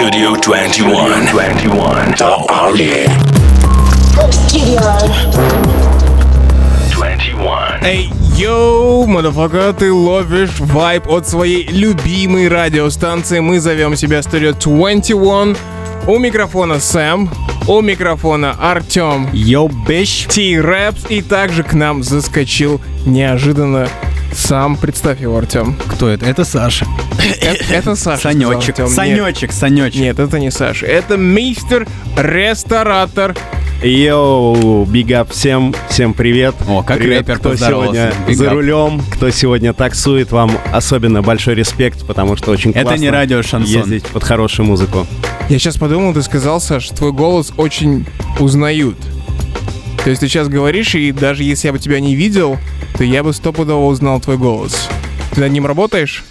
Studio 0.00 0.34
21. 0.34 1.26
21. 1.26 2.14
The 2.16 2.46
Army. 2.48 3.06
Studio. 4.30 4.80
21. 6.90 7.84
Эй, 7.84 8.10
yo, 8.34 9.06
motherfucka, 9.06 9.74
ты 9.74 9.92
ловишь 9.92 10.58
вайб 10.58 11.06
от 11.06 11.28
своей 11.28 11.68
любимой 11.68 12.48
радиостанции. 12.48 13.40
Мы 13.40 13.60
зовем 13.60 13.94
себя 13.94 14.20
Studio 14.20 14.54
21. 14.58 15.58
У 16.06 16.18
микрофона 16.18 16.80
Сэм, 16.80 17.28
у 17.68 17.82
микрофона 17.82 18.56
Артем, 18.58 19.28
Yo, 19.34 19.68
bitch. 19.86 20.26
Ти-Рэпс, 20.30 21.10
и 21.10 21.20
также 21.20 21.62
к 21.62 21.74
нам 21.74 22.02
заскочил 22.02 22.80
неожиданно 23.04 23.86
сам, 24.32 24.76
представь 24.76 25.20
его, 25.20 25.36
Артем. 25.38 25.76
Кто 25.88 26.08
это? 26.08 26.26
Это 26.26 26.44
Саша. 26.44 26.86
Это, 27.40 27.64
это 27.72 27.96
Саша. 27.96 28.22
Санечек. 28.22 28.62
сказал, 28.62 28.86
Артём. 28.86 28.88
Санечек, 28.88 29.52
Санечек. 29.52 29.94
Нет, 30.00 30.18
нет, 30.18 30.28
это 30.28 30.38
не 30.38 30.50
Саша. 30.50 30.86
Это 30.86 31.16
мистер 31.16 31.86
Ресторатор. 32.16 33.36
Йоу, 33.82 34.84
бигап 34.84 35.30
всем, 35.30 35.74
всем 35.88 36.12
привет. 36.12 36.54
О, 36.68 36.82
как 36.82 36.98
привет, 36.98 37.20
рэпер 37.20 37.38
кто 37.38 37.56
сегодня 37.56 38.12
Big 38.26 38.34
за 38.34 38.44
up. 38.46 38.50
рулем, 38.50 39.02
кто 39.14 39.30
сегодня 39.30 39.72
таксует, 39.72 40.32
вам 40.32 40.50
особенно 40.72 41.22
большой 41.22 41.54
респект, 41.54 42.06
потому 42.06 42.36
что 42.36 42.50
очень 42.50 42.72
Это 42.72 42.82
классно 42.82 43.00
не 43.00 43.08
радио 43.10 43.42
шансон. 43.42 43.80
ездить 43.80 44.04
под 44.06 44.22
хорошую 44.22 44.66
музыку. 44.66 45.06
Я 45.48 45.58
сейчас 45.58 45.76
подумал, 45.78 46.12
ты 46.12 46.20
сказал, 46.22 46.60
Саш, 46.60 46.88
твой 46.88 47.12
голос 47.12 47.52
очень 47.56 48.06
узнают. 48.38 48.96
То 50.04 50.10
есть 50.10 50.20
ты 50.20 50.28
сейчас 50.28 50.48
говоришь, 50.48 50.94
и 50.94 51.12
даже 51.12 51.42
если 51.44 51.68
я 51.68 51.72
бы 51.72 51.78
тебя 51.78 52.00
не 52.00 52.14
видел, 52.14 52.58
то 52.96 53.04
я 53.04 53.22
бы 53.22 53.32
стопудово 53.34 53.86
узнал 53.86 54.20
твой 54.20 54.38
голос. 54.38 54.88
Ты 55.34 55.40
над 55.42 55.52
ним 55.52 55.66
работаешь? 55.66 56.24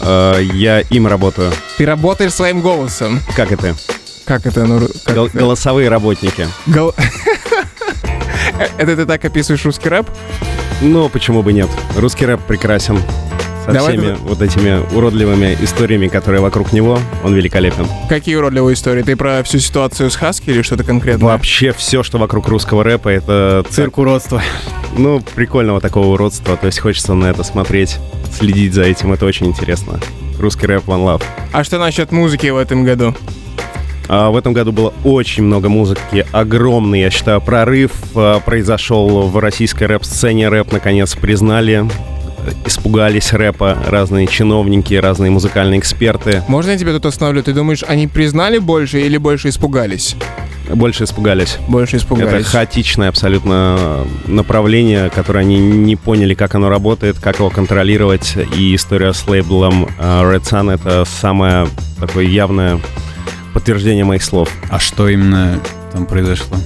Э, 0.00 0.40
я 0.54 0.80
им 0.80 1.06
работаю. 1.06 1.52
Ты 1.78 1.86
работаешь 1.86 2.32
своим 2.34 2.60
голосом. 2.60 3.20
Как 3.36 3.52
это? 3.52 3.76
Как 4.24 4.44
это? 4.46 4.64
Ну, 4.66 4.88
как 5.04 5.14
Гол- 5.14 5.30
голосовые 5.32 5.88
работники. 5.88 6.48
Гол- 6.66 6.94
Это 8.78 8.96
ты 8.96 9.06
так 9.06 9.24
описываешь 9.24 9.64
русский 9.64 9.88
рэп? 9.88 10.08
Ну, 10.80 11.08
почему 11.08 11.42
бы 11.42 11.52
нет? 11.52 11.68
Русский 11.96 12.26
рэп 12.26 12.40
прекрасен. 12.42 13.00
Со 13.64 13.72
Давай 13.72 13.92
всеми 13.96 14.14
тогда- 14.14 14.24
вот 14.28 14.42
этими 14.42 14.94
уродливыми 14.94 15.56
историями, 15.60 16.08
которые 16.08 16.40
вокруг 16.40 16.72
него, 16.72 16.98
он 17.22 17.34
великолепен. 17.34 17.86
Какие 18.08 18.34
уродливые 18.34 18.74
истории? 18.74 19.02
Ты 19.02 19.14
про 19.16 19.42
всю 19.44 19.58
ситуацию 19.60 20.10
с 20.10 20.16
Хаски 20.16 20.50
или 20.50 20.62
что-то 20.62 20.82
конкретное? 20.84 21.28
Вообще 21.28 21.72
все, 21.72 22.02
что 22.02 22.18
вокруг 22.18 22.48
русского 22.48 22.82
рэпа, 22.82 23.08
это 23.08 23.64
Цирк 23.70 23.98
уродства. 23.98 24.42
Ну, 24.94 25.22
прикольного 25.34 25.80
такого 25.80 26.08
уродства. 26.08 26.54
То 26.58 26.66
есть 26.66 26.78
хочется 26.80 27.14
на 27.14 27.24
это 27.26 27.42
смотреть, 27.44 27.96
следить 28.38 28.74
за 28.74 28.82
этим. 28.82 29.14
Это 29.14 29.24
очень 29.24 29.46
интересно. 29.46 29.98
Русский 30.38 30.66
рэп 30.66 30.84
One 30.86 31.06
Love. 31.06 31.22
А 31.50 31.64
что 31.64 31.78
насчет 31.78 32.12
музыки 32.12 32.48
в 32.48 32.58
этом 32.58 32.84
году? 32.84 33.14
А 34.08 34.28
в 34.30 34.36
этом 34.36 34.52
году 34.52 34.70
было 34.72 34.92
очень 35.02 35.44
много 35.44 35.70
музыки. 35.70 36.26
Огромный, 36.32 37.00
я 37.00 37.10
считаю, 37.10 37.40
прорыв 37.40 37.92
а, 38.14 38.40
произошел 38.40 39.22
в 39.28 39.38
российской 39.38 39.84
рэп-сцене. 39.84 40.50
Рэп, 40.50 40.72
наконец, 40.72 41.14
признали. 41.14 41.88
Испугались 42.66 43.32
рэпа 43.32 43.78
разные 43.86 44.26
чиновники, 44.26 44.94
разные 44.94 45.30
музыкальные 45.30 45.80
эксперты. 45.80 46.42
Можно 46.48 46.72
я 46.72 46.78
тебя 46.78 46.92
тут 46.92 47.06
остановлю? 47.06 47.42
Ты 47.42 47.52
думаешь, 47.52 47.84
они 47.86 48.06
признали 48.06 48.58
больше 48.58 49.00
или 49.00 49.16
больше 49.16 49.48
испугались? 49.48 50.16
Больше 50.68 51.04
испугались. 51.04 51.58
Больше 51.68 51.96
испугались. 51.96 52.32
Это 52.32 52.44
хаотичное 52.44 53.08
абсолютно 53.08 54.06
направление, 54.26 55.10
которое 55.10 55.40
они 55.40 55.58
не 55.58 55.96
поняли, 55.96 56.34
как 56.34 56.54
оно 56.54 56.68
работает, 56.68 57.18
как 57.18 57.38
его 57.38 57.50
контролировать. 57.50 58.36
И 58.56 58.74
история 58.74 59.12
с 59.12 59.26
лейблом 59.26 59.88
э, 59.98 60.22
Red 60.22 60.42
Sun— 60.42 60.72
это 60.74 61.04
самое 61.04 61.68
такое 62.00 62.24
явное 62.24 62.80
подтверждение 63.52 64.04
моих 64.04 64.22
слов. 64.22 64.48
А 64.70 64.78
что 64.78 65.08
именно 65.08 65.60
там 65.92 66.06
произошло? 66.06 66.56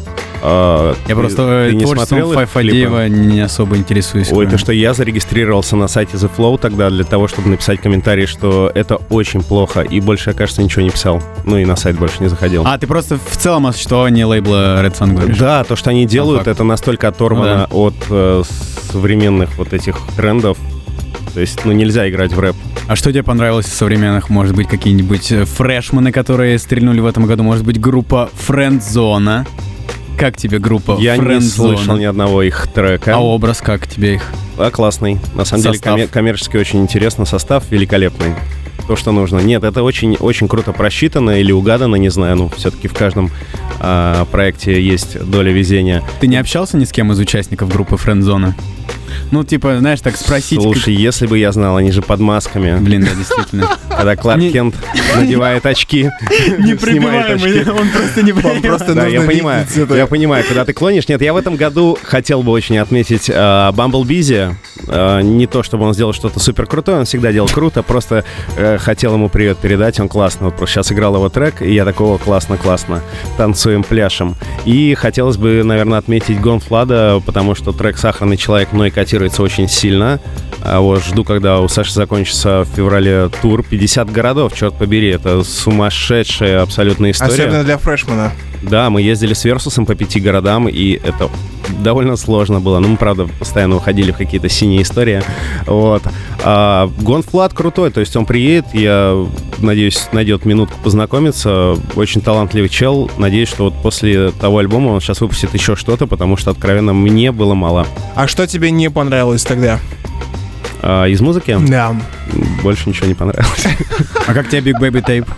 А, 0.43 0.95
Я 1.07 1.15
ты- 1.15 1.21
просто 1.21 1.67
ты 1.69 1.75
не 1.75 1.85
творчеством 1.85 2.07
смотрел 2.19 2.31
их 2.31 2.37
Файфадеева 2.37 3.09
не 3.09 3.41
особо 3.41 3.77
интересуюсь. 3.77 4.31
Ой, 4.33 4.47
то 4.47 4.59
что 4.59 4.73
я 4.73 4.95
зарегистрировался 4.95 5.77
на 5.77 5.89
сайте 5.89 6.17
The 6.17 6.31
Flow 6.35 6.59
тогда 6.59 6.91
для 6.91 7.05
того, 7.05 7.29
чтобы 7.29 7.49
написать 7.49 7.81
комментарий, 7.81 8.27
что 8.27 8.71
это 8.75 8.97
очень 9.11 9.43
плохо, 9.43 9.81
и 9.81 10.01
больше 10.01 10.31
я, 10.31 10.35
кажется, 10.37 10.63
ничего 10.63 10.83
не 10.83 10.91
писал. 10.91 11.23
Ну 11.45 11.59
и 11.59 11.65
на 11.65 11.77
сайт 11.77 11.97
больше 11.99 12.17
не 12.21 12.29
заходил. 12.29 12.63
А, 12.67 12.79
ты 12.79 12.87
просто 12.87 13.19
в 13.19 13.37
целом 13.37 13.67
о 13.67 13.73
существовании 13.73 14.23
лейбла 14.25 14.83
Red 14.85 14.99
Sun 14.99 15.15
говоришь? 15.15 15.39
Да, 15.39 15.65
то, 15.65 15.77
что 15.77 15.91
они 15.91 16.07
делают, 16.07 16.39
факт. 16.45 16.49
это 16.49 16.65
настолько 16.65 17.09
оторвано 17.09 17.67
от 17.71 17.95
э, 18.11 18.43
современных 18.93 19.57
вот 19.59 19.73
этих 19.73 19.99
трендов. 20.17 20.59
То 21.35 21.41
есть, 21.41 21.65
ну, 21.65 21.73
нельзя 21.73 22.09
играть 22.09 22.33
в 22.33 22.41
рэп. 22.41 22.57
А 22.89 22.97
что 22.97 23.11
тебе 23.11 23.23
понравилось 23.23 23.67
из 23.67 23.75
современных? 23.75 24.31
Может 24.31 24.55
быть, 24.57 24.69
какие-нибудь 24.69 25.33
э, 25.33 25.45
фрешманы, 25.45 26.11
которые 26.13 26.59
стрельнули 26.59 27.01
в 27.01 27.07
этом 27.07 27.27
году? 27.27 27.43
Может 27.43 27.65
быть, 27.65 27.79
группа 27.81 28.31
Френдзона? 28.35 29.45
Как 30.17 30.37
тебе 30.37 30.59
группа 30.59 30.97
Я 30.99 31.17
не 31.17 31.41
слышал 31.41 31.97
ни 31.97 32.05
одного 32.05 32.43
их 32.43 32.69
трека. 32.73 33.17
А 33.17 33.19
образ 33.19 33.61
как 33.61 33.87
тебе 33.87 34.15
их? 34.15 34.23
А, 34.59 34.71
классный. 34.71 35.19
На 35.35 35.45
самом 35.45 35.63
деле, 35.63 35.79
коммер- 35.79 36.09
коммерчески 36.09 36.57
очень 36.57 36.81
интересно. 36.81 37.27
Состав 37.27 37.65
великолепный. 37.71 38.35
То, 38.87 38.97
что 38.97 39.11
нужно. 39.13 39.39
Нет, 39.41 39.65
это 39.65 39.83
очень, 39.83 40.17
очень 40.17 40.49
круто 40.49 40.73
просчитано 40.73 41.41
или 41.41 41.53
угадано, 41.53 41.97
не 41.97 42.09
знаю. 42.09 42.37
Ну, 42.37 42.49
все-таки 42.57 42.89
в 42.89 42.95
каждом 42.95 43.31
а, 43.81 44.25
проекте 44.27 44.81
есть 44.81 45.19
доля 45.29 45.53
везения. 45.53 46.03
Ты 46.21 46.29
не 46.29 46.37
общался 46.37 46.77
ни 46.77 46.85
с 46.85 46.93
кем 46.93 47.13
из 47.13 47.19
участников 47.19 47.69
группы 47.69 47.97
Френдзона? 47.97 48.55
Ну, 49.31 49.45
типа, 49.45 49.79
знаешь, 49.79 50.01
так 50.01 50.17
спросить... 50.17 50.61
Слушай, 50.61 50.95
если 50.95 51.27
бы 51.27 51.39
я 51.39 51.53
знал, 51.53 51.77
они 51.77 51.93
же 51.93 52.03
под 52.03 52.21
масками. 52.21 52.71
как- 52.71 52.83
Блин, 52.83 53.03
да, 53.05 53.15
действительно. 53.15 53.69
Когда 53.89 54.17
Кларк 54.17 54.41
Не- 54.41 54.53
Кент 54.53 54.75
надевает 55.17 55.65
очки, 55.67 56.11
снимает 56.81 57.31
очки. 57.37 57.71
он 57.71 57.89
просто 57.89 58.23
не 58.23 58.33
Просто 58.33 58.95
Да, 58.95 59.07
я 59.07 59.23
понимаю, 59.23 59.67
я 59.91 60.07
понимаю, 60.07 60.45
куда 60.47 60.65
ты 60.65 60.73
клонишь. 60.73 61.09
Нет, 61.09 61.23
я 61.23 61.33
в 61.33 61.37
этом 61.37 61.57
году 61.57 61.99
хотел 62.03 62.43
бы 62.43 62.53
очень 62.53 62.79
отметить 62.79 63.31
э, 63.33 63.73
Бамблбизи. 63.73 64.57
Э, 64.89 65.21
не 65.23 65.47
то, 65.47 65.63
чтобы 65.63 65.85
он 65.85 65.95
сделал 65.95 66.13
что-то 66.13 66.41
супер 66.41 66.67
крутое, 66.67 66.99
он 66.99 67.05
всегда 67.05 67.33
делал 67.33 67.49
круто, 67.49 67.83
просто 67.83 68.25
э, 68.57 68.79
хотел 68.79 69.15
ему 69.15 69.29
привет 69.29 69.59
передать, 69.59 69.99
он 70.01 70.09
классно. 70.09 70.47
Вот 70.47 70.57
просто 70.57 70.75
сейчас 70.75 70.93
играл 70.93 71.15
его 71.15 71.29
трек, 71.29 71.63
и 71.63 71.73
я 71.73 71.85
такого 71.85 72.19
классно-классно. 72.19 73.03
Танцуем, 73.37 73.83
пляшем. 73.83 74.37
И 74.65 74.95
хотелось 74.95 75.37
бы, 75.37 75.63
наверное, 75.63 75.99
отметить 75.99 76.41
Гон 76.41 76.61
Фладда, 76.61 77.21
потому 77.25 77.55
что 77.55 77.73
трек 77.73 77.97
«Сахарный 77.99 78.37
человек» 78.37 78.73
мной 78.73 78.91
котируется 78.97 79.43
очень 79.43 79.69
сильно. 79.69 80.19
А 80.63 80.81
вот 80.81 81.05
жду, 81.05 81.23
когда 81.23 81.61
у 81.61 81.69
Саши 81.69 81.93
закончится 81.93 82.65
в 82.65 82.75
феврале 82.75 83.29
тур. 83.43 83.63
50 83.63 84.11
городов, 84.11 84.55
черт 84.55 84.75
побери, 84.75 85.11
это 85.11 85.45
сумасшедшая 85.45 86.63
абсолютная 86.63 87.11
история. 87.11 87.33
Особенно 87.33 87.63
для 87.63 87.77
freshman 87.77 88.22
а. 88.22 88.33
Да, 88.63 88.91
мы 88.91 89.03
ездили 89.03 89.35
с 89.35 89.45
Версусом 89.45 89.87
по 89.87 89.95
пяти 89.95 90.21
городам, 90.21 90.69
и 90.69 90.93
это 90.93 91.31
довольно 91.81 92.17
сложно 92.17 92.61
было. 92.61 92.79
Ну, 92.79 92.89
мы, 92.89 92.97
правда, 92.97 93.27
постоянно 93.39 93.77
уходили 93.77 94.13
в 94.13 94.17
какие-то 94.17 94.49
синие 94.49 94.83
истории. 94.83 95.23
Вот. 95.67 96.03
А 96.45 96.91
Гон 97.01 97.20
Фладд 97.20 97.53
крутой, 97.53 97.91
то 97.91 98.01
есть 98.01 98.17
он 98.17 98.25
приедет, 98.25 98.67
я 98.73 99.27
надеюсь, 99.59 100.09
найдет 100.13 100.45
минутку 100.45 100.79
познакомиться. 100.83 101.77
Очень 101.97 102.21
талантливый 102.21 102.69
чел. 102.69 103.11
Надеюсь, 103.19 103.49
что 103.49 103.65
вот 103.65 103.75
после 103.83 104.31
того 104.31 104.59
альбома 104.59 104.91
он 104.91 105.01
сейчас 105.01 105.21
выпустит 105.21 105.55
еще 105.55 105.77
что-то, 105.77 106.07
потому 106.07 106.37
что, 106.37 106.51
откровенно, 106.51 106.93
мне 106.93 107.33
было 107.33 107.55
мало. 107.55 107.87
А 108.15 108.27
что 108.27 108.47
тебе 108.47 108.71
не 108.71 108.91
понравилось 108.91 109.43
тогда? 109.45 109.79
А 110.83 111.07
из 111.07 111.21
музыки 111.21 111.57
Да. 111.69 111.97
больше 112.63 112.89
ничего 112.89 113.09
не 113.09 113.15
понравилось. 113.15 113.67
А 114.27 114.35
как 114.35 114.49
тебе 114.49 114.73
Big 114.73 114.81
Baby 114.81 115.05
Tape? 115.05 115.29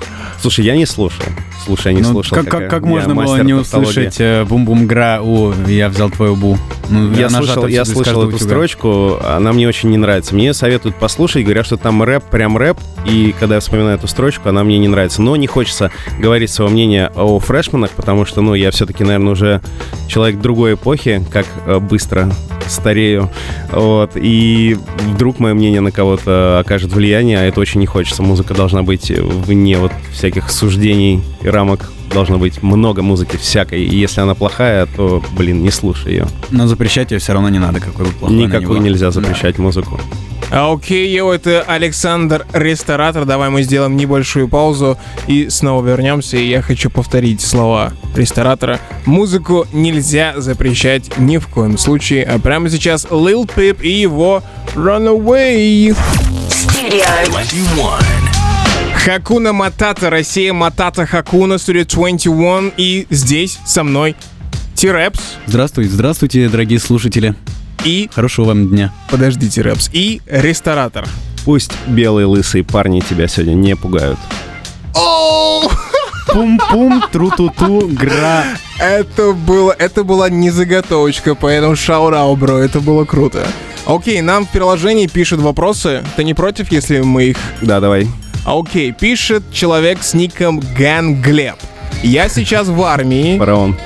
Слушай, 0.41 0.65
я 0.67 0.77
не 0.77 0.87
слушал. 0.87 1.25
Слушай, 1.65 1.89
я 1.89 1.93
не 1.95 2.03
Ну, 2.03 2.13
слушал. 2.13 2.37
как, 2.39 2.49
как, 2.49 2.71
как 2.71 2.83
можно 2.85 3.15
было 3.15 3.43
не 3.43 3.53
услышать 3.55 4.17
э, 4.21 4.45
бум-бум-гра 4.45 5.21
у 5.21 5.53
«Я 5.67 5.89
взял 5.89 6.09
твою 6.11 6.37
бу»? 6.37 6.57
Ну, 6.89 7.13
Я 7.13 7.29
слышал, 7.29 7.67
я 7.67 7.85
слышал 7.85 8.23
эту 8.23 8.37
утюга. 8.37 8.45
строчку, 8.45 9.19
она 9.23 9.53
мне 9.53 9.69
очень 9.69 9.91
не 9.91 9.99
нравится. 9.99 10.35
Мне 10.35 10.55
советуют 10.55 10.97
послушать, 10.97 11.45
говорят, 11.45 11.67
что 11.67 11.77
там 11.77 12.03
рэп, 12.03 12.25
прям 12.25 12.57
рэп, 12.57 12.79
и 13.05 13.35
когда 13.39 13.57
я 13.57 13.61
вспоминаю 13.61 13.97
эту 13.99 14.07
строчку, 14.07 14.49
она 14.49 14.65
мне 14.65 14.79
не 14.79 14.89
нравится. 14.89 15.21
Но 15.21 15.37
не 15.37 15.47
хочется 15.49 15.91
говорить 16.19 16.51
свое 16.51 16.71
мнение 16.71 17.11
о 17.15 17.39
фрешманах, 17.41 17.91
потому 17.91 18.25
что, 18.25 18.41
ну, 18.41 18.55
я 18.55 18.71
все-таки, 18.71 19.05
наверное, 19.05 19.33
уже 19.33 19.61
человек 20.07 20.41
другой 20.41 20.75
эпохи, 20.75 21.23
как 21.31 21.47
э, 21.67 21.79
быстро 21.81 22.33
старею, 22.69 23.31
вот, 23.71 24.13
и 24.15 24.77
вдруг 25.13 25.39
мое 25.39 25.55
мнение 25.55 25.81
на 25.81 25.93
кого-то 25.93 26.61
окажет 26.61 26.93
влияние, 26.93 27.39
а 27.39 27.43
это 27.43 27.61
очень 27.61 27.81
не 27.81 27.87
хочется. 27.87 28.23
Музыка 28.23 28.55
должна 28.55 28.83
быть 28.83 29.11
вне 29.11 29.79
вот 29.79 29.93
всяких 30.13 30.51
суждений 30.51 31.23
и 31.43 31.49
рамок. 31.49 31.91
Должно 32.13 32.39
быть 32.39 32.63
много 32.63 33.03
музыки 33.03 33.37
всякой, 33.37 33.85
и 33.85 33.97
если 33.97 34.21
она 34.21 34.35
плохая, 34.35 34.87
то, 34.87 35.23
блин, 35.33 35.63
не 35.63 35.71
слушай 35.71 36.13
ее. 36.13 36.27
Но 36.51 36.67
запрещать 36.67 37.11
ее 37.11 37.19
все 37.19 37.33
равно 37.35 37.49
не 37.49 37.59
надо, 37.59 37.81
какой 37.81 38.07
бы 38.07 38.13
плохой 38.13 38.37
Никакую 38.37 38.81
нельзя 38.81 39.07
Да. 39.07 39.13
запрещать 39.13 39.59
музыку. 39.59 40.01
А, 40.51 40.73
Окей, 40.73 41.15
йоу, 41.15 41.31
это 41.31 41.63
Александр 41.67 42.47
Ресторатор. 42.55 43.27
Давай 43.27 43.51
мы 43.51 43.63
сделаем 43.63 43.97
небольшую 43.99 44.49
паузу 44.49 44.97
и 45.27 45.51
снова 45.51 45.85
вернемся. 45.87 46.39
И 46.39 46.49
я 46.49 46.63
хочу 46.63 46.89
повторить 46.89 47.43
слова 47.43 47.93
ресторатора. 48.17 48.81
Музыку 49.05 49.67
нельзя 49.75 50.33
запрещать 50.39 51.19
ни 51.19 51.37
в 51.37 51.49
коем 51.49 51.77
случае. 51.77 52.25
А 52.25 52.39
прямо 52.39 52.71
сейчас 52.71 53.05
Lil 53.05 53.47
Peep 53.55 53.83
и 53.83 53.91
его 53.91 54.43
Runaway. 54.75 55.95
Studio. 56.49 57.05
21. 57.27 58.28
Хакуна 59.09 59.55
Матата, 59.55 60.11
Россия, 60.11 60.53
Матата 60.53 61.07
Хакуна, 61.07 61.57
студия 61.57 61.87
21. 61.87 62.75
И 62.77 63.07
здесь 63.09 63.59
со 63.65 63.83
мной 63.83 64.15
Тирепс 64.75 65.19
Здравствуйте, 65.47 65.91
здравствуйте, 65.93 66.49
дорогие 66.51 66.79
слушатели. 66.79 67.35
и... 67.87 68.11
Хорошего 68.15 68.49
вам 68.49 68.69
дня. 68.69 68.93
Подожди, 69.11 69.49
Тирепс. 69.49 69.89
И 69.95 70.21
ресторатор. 70.27 71.09
Пусть 71.47 71.73
белые 71.87 72.27
лысые 72.27 72.65
парни 72.65 73.01
тебя 73.01 73.29
сегодня 73.29 73.55
не 73.55 73.77
пугают. 73.77 74.19
Оу! 74.95 75.71
Пум-пум, 76.31 77.03
тру-ту-ту, 77.11 77.89
гра. 77.91 78.45
Это 78.79 79.33
было, 79.33 79.75
это 79.79 80.05
была 80.05 80.29
не 80.29 80.51
заготовочка, 80.51 81.35
поэтому 81.35 81.77
шаурау, 81.77 82.37
бро, 82.37 82.59
это 82.59 82.81
было 82.81 83.07
круто. 83.07 83.47
Окей, 83.87 84.21
нам 84.21 84.45
в 84.45 84.51
приложении 84.51 85.07
пишут 85.07 85.41
вопросы. 85.41 86.05
Ты 86.17 86.25
не 86.25 86.35
против, 86.35 86.71
если 86.71 87.01
мы 87.01 87.25
их... 87.25 87.39
Да, 87.63 87.81
давай. 87.81 88.07
Окей, 88.51 88.93
пишет 88.93 89.43
человек 89.53 90.03
с 90.03 90.15
ником 90.15 90.63
Ган 90.75 91.21
Глеб. 91.21 91.57
Я 92.03 92.31
сейчас 92.31 92.69
в 92.69 92.83
армии, 92.83 93.37
Фараон. 93.37 93.77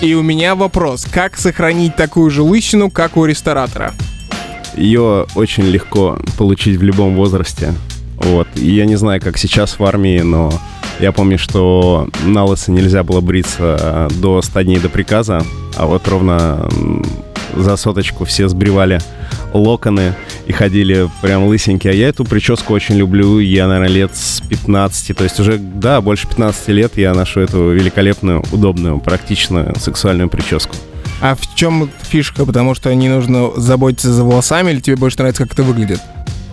и 0.00 0.12
у 0.14 0.22
меня 0.22 0.56
вопрос. 0.56 1.06
Как 1.08 1.36
сохранить 1.36 1.94
такую 1.94 2.30
же 2.30 2.42
лысину, 2.42 2.90
как 2.90 3.16
у 3.16 3.24
ресторатора? 3.24 3.94
Ее 4.76 5.26
очень 5.36 5.62
легко 5.62 6.18
получить 6.36 6.78
в 6.78 6.82
любом 6.82 7.14
возрасте. 7.14 7.72
Вот. 8.16 8.48
И 8.56 8.72
я 8.72 8.86
не 8.86 8.96
знаю, 8.96 9.20
как 9.20 9.38
сейчас 9.38 9.78
в 9.78 9.84
армии, 9.84 10.18
но 10.18 10.52
я 10.98 11.12
помню, 11.12 11.38
что 11.38 12.08
на 12.24 12.44
лысо 12.44 12.72
нельзя 12.72 13.04
было 13.04 13.20
бриться 13.20 13.78
э, 13.80 14.08
до 14.16 14.42
100 14.42 14.62
дней 14.62 14.80
до 14.80 14.88
приказа, 14.88 15.44
а 15.76 15.86
вот 15.86 16.08
ровно 16.08 16.68
за 17.54 17.76
соточку 17.76 18.24
все 18.24 18.48
сбривали 18.48 19.00
локоны 19.52 20.14
и 20.46 20.52
ходили 20.52 21.08
прям 21.22 21.46
лысенькие. 21.46 21.92
А 21.92 21.96
я 21.96 22.08
эту 22.08 22.24
прическу 22.24 22.72
очень 22.72 22.96
люблю. 22.96 23.38
Я, 23.38 23.66
наверное, 23.66 23.88
лет 23.88 24.16
с 24.16 24.40
15, 24.48 25.16
то 25.16 25.24
есть 25.24 25.40
уже, 25.40 25.58
да, 25.58 26.00
больше 26.00 26.28
15 26.28 26.68
лет 26.68 26.92
я 26.96 27.14
ношу 27.14 27.40
эту 27.40 27.70
великолепную, 27.70 28.44
удобную, 28.52 28.98
практичную 28.98 29.74
сексуальную 29.78 30.28
прическу. 30.28 30.74
А 31.20 31.34
в 31.34 31.54
чем 31.54 31.90
фишка? 32.02 32.46
Потому 32.46 32.74
что 32.74 32.94
не 32.94 33.08
нужно 33.08 33.50
заботиться 33.56 34.12
за 34.12 34.24
волосами, 34.24 34.70
или 34.70 34.80
тебе 34.80 34.96
больше 34.96 35.18
нравится, 35.18 35.42
как 35.42 35.52
это 35.52 35.62
выглядит? 35.62 36.00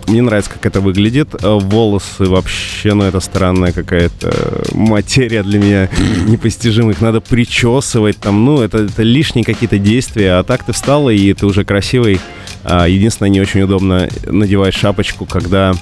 Мне 0.08 0.22
нравится, 0.22 0.50
как 0.50 0.64
это 0.64 0.80
выглядит. 0.80 1.34
Э, 1.42 1.58
Волосы 1.60 2.24
вообще, 2.24 2.94
ну, 2.94 3.04
это 3.04 3.20
странная 3.20 3.72
какая-то 3.72 4.30
э, 4.32 4.62
материя 4.74 5.42
для 5.42 5.58
меня 5.58 5.88
непостижимая. 6.26 6.94
Их 6.94 7.00
надо 7.00 7.20
причесывать, 7.20 8.18
там, 8.18 8.44
ну, 8.44 8.62
это, 8.62 8.78
это 8.78 9.02
лишние 9.02 9.44
какие-то 9.44 9.78
действия. 9.78 10.38
А 10.38 10.42
так 10.44 10.64
ты 10.64 10.72
встала, 10.72 11.10
и 11.10 11.32
ты 11.34 11.44
уже 11.46 11.64
красивый. 11.64 12.20
А, 12.64 12.88
Единственное, 12.88 13.28
не 13.28 13.40
очень 13.40 13.62
удобно 13.62 14.08
надевать 14.26 14.74
шапочку, 14.74 15.26
когда 15.26 15.74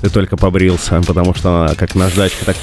ты 0.00 0.10
только 0.10 0.36
побрился, 0.36 1.00
потому 1.06 1.34
что 1.34 1.64
она 1.64 1.74
как 1.74 1.94
наждачка, 1.94 2.44
так 2.44 2.56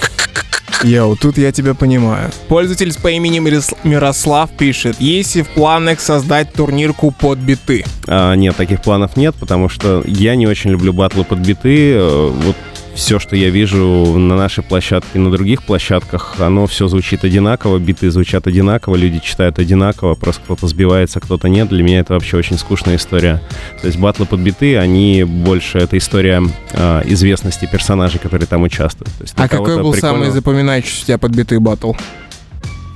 Йоу, 0.83 1.15
тут 1.15 1.37
я 1.37 1.51
тебя 1.51 1.73
понимаю. 1.73 2.31
Пользователь 2.47 2.93
по 3.01 3.09
имени 3.09 3.39
Мирослав 3.83 4.49
пишет, 4.51 4.97
если 4.99 5.41
в 5.41 5.49
планах 5.49 5.99
создать 5.99 6.53
турнирку 6.53 7.11
под 7.11 7.39
биты. 7.39 7.85
А, 8.07 8.33
нет, 8.35 8.55
таких 8.55 8.81
планов 8.81 9.17
нет, 9.17 9.35
потому 9.39 9.69
что 9.69 10.03
я 10.05 10.35
не 10.35 10.47
очень 10.47 10.71
люблю 10.71 10.93
батлы 10.93 11.23
под 11.23 11.39
биты. 11.39 11.91
Э, 11.93 12.29
Вот 12.29 12.55
все, 12.95 13.19
что 13.19 13.35
я 13.35 13.49
вижу 13.49 14.15
на 14.17 14.35
нашей 14.35 14.63
площадке, 14.63 15.19
на 15.19 15.31
других 15.31 15.63
площадках, 15.63 16.35
оно 16.39 16.67
все 16.67 16.87
звучит 16.87 17.23
одинаково, 17.23 17.77
биты 17.79 18.11
звучат 18.11 18.47
одинаково, 18.47 18.95
люди 18.95 19.19
читают 19.19 19.59
одинаково, 19.59 20.15
просто 20.15 20.41
кто-то 20.43 20.67
сбивается, 20.67 21.19
кто-то 21.19 21.47
нет. 21.49 21.69
Для 21.69 21.83
меня 21.83 21.99
это 21.99 22.13
вообще 22.13 22.37
очень 22.37 22.57
скучная 22.57 22.97
история. 22.97 23.41
То 23.81 23.87
есть 23.87 23.97
батлы 23.99 24.25
под 24.25 24.39
биты, 24.41 24.77
они 24.77 25.23
больше 25.23 25.77
это 25.77 25.97
история 25.97 26.43
а, 26.73 27.01
известности 27.05 27.67
персонажей, 27.71 28.19
которые 28.19 28.47
там 28.47 28.63
участвуют. 28.63 29.13
То 29.17 29.23
есть 29.23 29.33
А 29.37 29.47
какой 29.47 29.81
был 29.81 29.91
прикольно. 29.93 30.15
самый 30.17 30.31
запоминающийся 30.31 31.03
у 31.03 31.05
тебя 31.05 31.17
под 31.17 31.31
биты 31.35 31.59
батл? 31.59 31.93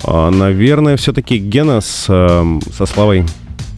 А, 0.03 0.29
наверное, 0.31 0.97
все-таки 0.97 1.37
Гена 1.37 1.79
с, 1.81 2.05
эм, 2.09 2.61
со 2.75 2.85
Славой. 2.85 3.25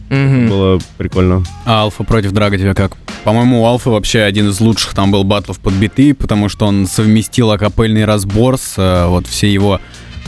Мгм. 0.08 0.48
Было 0.48 0.80
прикольно. 0.98 1.42
А 1.64 1.82
Алфа 1.82 2.04
против 2.04 2.32
Драга 2.32 2.58
тебе 2.58 2.74
как? 2.74 2.92
По-моему, 3.24 3.62
у 3.62 3.66
Алфа 3.66 3.90
вообще 3.90 4.20
один 4.20 4.50
из 4.50 4.60
лучших 4.60 4.94
там 4.94 5.10
был 5.10 5.24
батлов 5.24 5.58
под 5.58 5.74
биты, 5.74 6.14
потому 6.14 6.48
что 6.48 6.66
он 6.66 6.86
совместил 6.86 7.50
акапельный 7.50 8.04
разбор 8.04 8.56
с 8.56 8.74
э, 8.76 9.06
вот 9.08 9.26
всей 9.26 9.52
его 9.52 9.80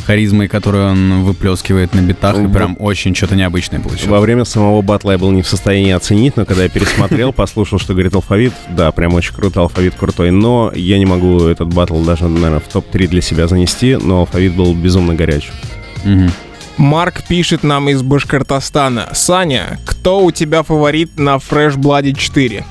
харизмой, 0.05 0.49
которую 0.49 0.91
он 0.91 1.23
выплескивает 1.25 1.95
на 1.95 2.01
битах, 2.01 2.39
и 2.39 2.49
прям 2.49 2.77
очень 2.81 3.15
что-то 3.15 3.37
необычное 3.37 3.79
получилось. 3.79 4.09
Во 4.09 4.21
время 4.21 4.45
самого 4.45 4.81
батла 4.81 5.13
я 5.13 5.19
был 5.19 5.31
не 5.33 5.43
в 5.43 5.47
состоянии 5.47 5.93
оценить, 5.93 6.37
но 6.37 6.47
когда 6.47 6.63
я 6.63 6.69
пересмотрел, 6.71 7.33
послушал, 7.35 7.79
что 7.79 7.93
говорит 7.93 8.15
алфавит, 8.15 8.55
да, 8.71 8.91
прям 8.91 9.13
очень 9.13 9.35
круто, 9.35 9.61
алфавит 9.61 9.95
крутой, 9.97 10.31
но 10.31 10.73
я 10.75 10.99
не 10.99 11.05
могу 11.05 11.43
этот 11.43 11.69
батл 11.69 12.03
даже, 12.03 12.27
наверное, 12.27 12.61
в 12.61 12.69
топ-3 12.73 13.07
для 13.07 13.21
себя 13.21 13.49
занести, 13.49 13.97
но 13.97 14.21
алфавит 14.21 14.55
был 14.55 14.75
безумно 14.75 15.15
горяч. 15.15 15.51
Мгм. 16.05 16.31
Марк 16.79 17.27
пишет 17.27 17.65
нам 17.65 17.89
из 17.89 18.03
Башкортостана. 18.03 19.09
Саня, 19.13 19.79
кто 19.85 20.25
у 20.25 20.31
тебя 20.31 20.63
фаворит 20.63 21.19
на 21.19 21.37
Fresh 21.37 21.77
Blood 21.77 22.15
4? 22.15 22.65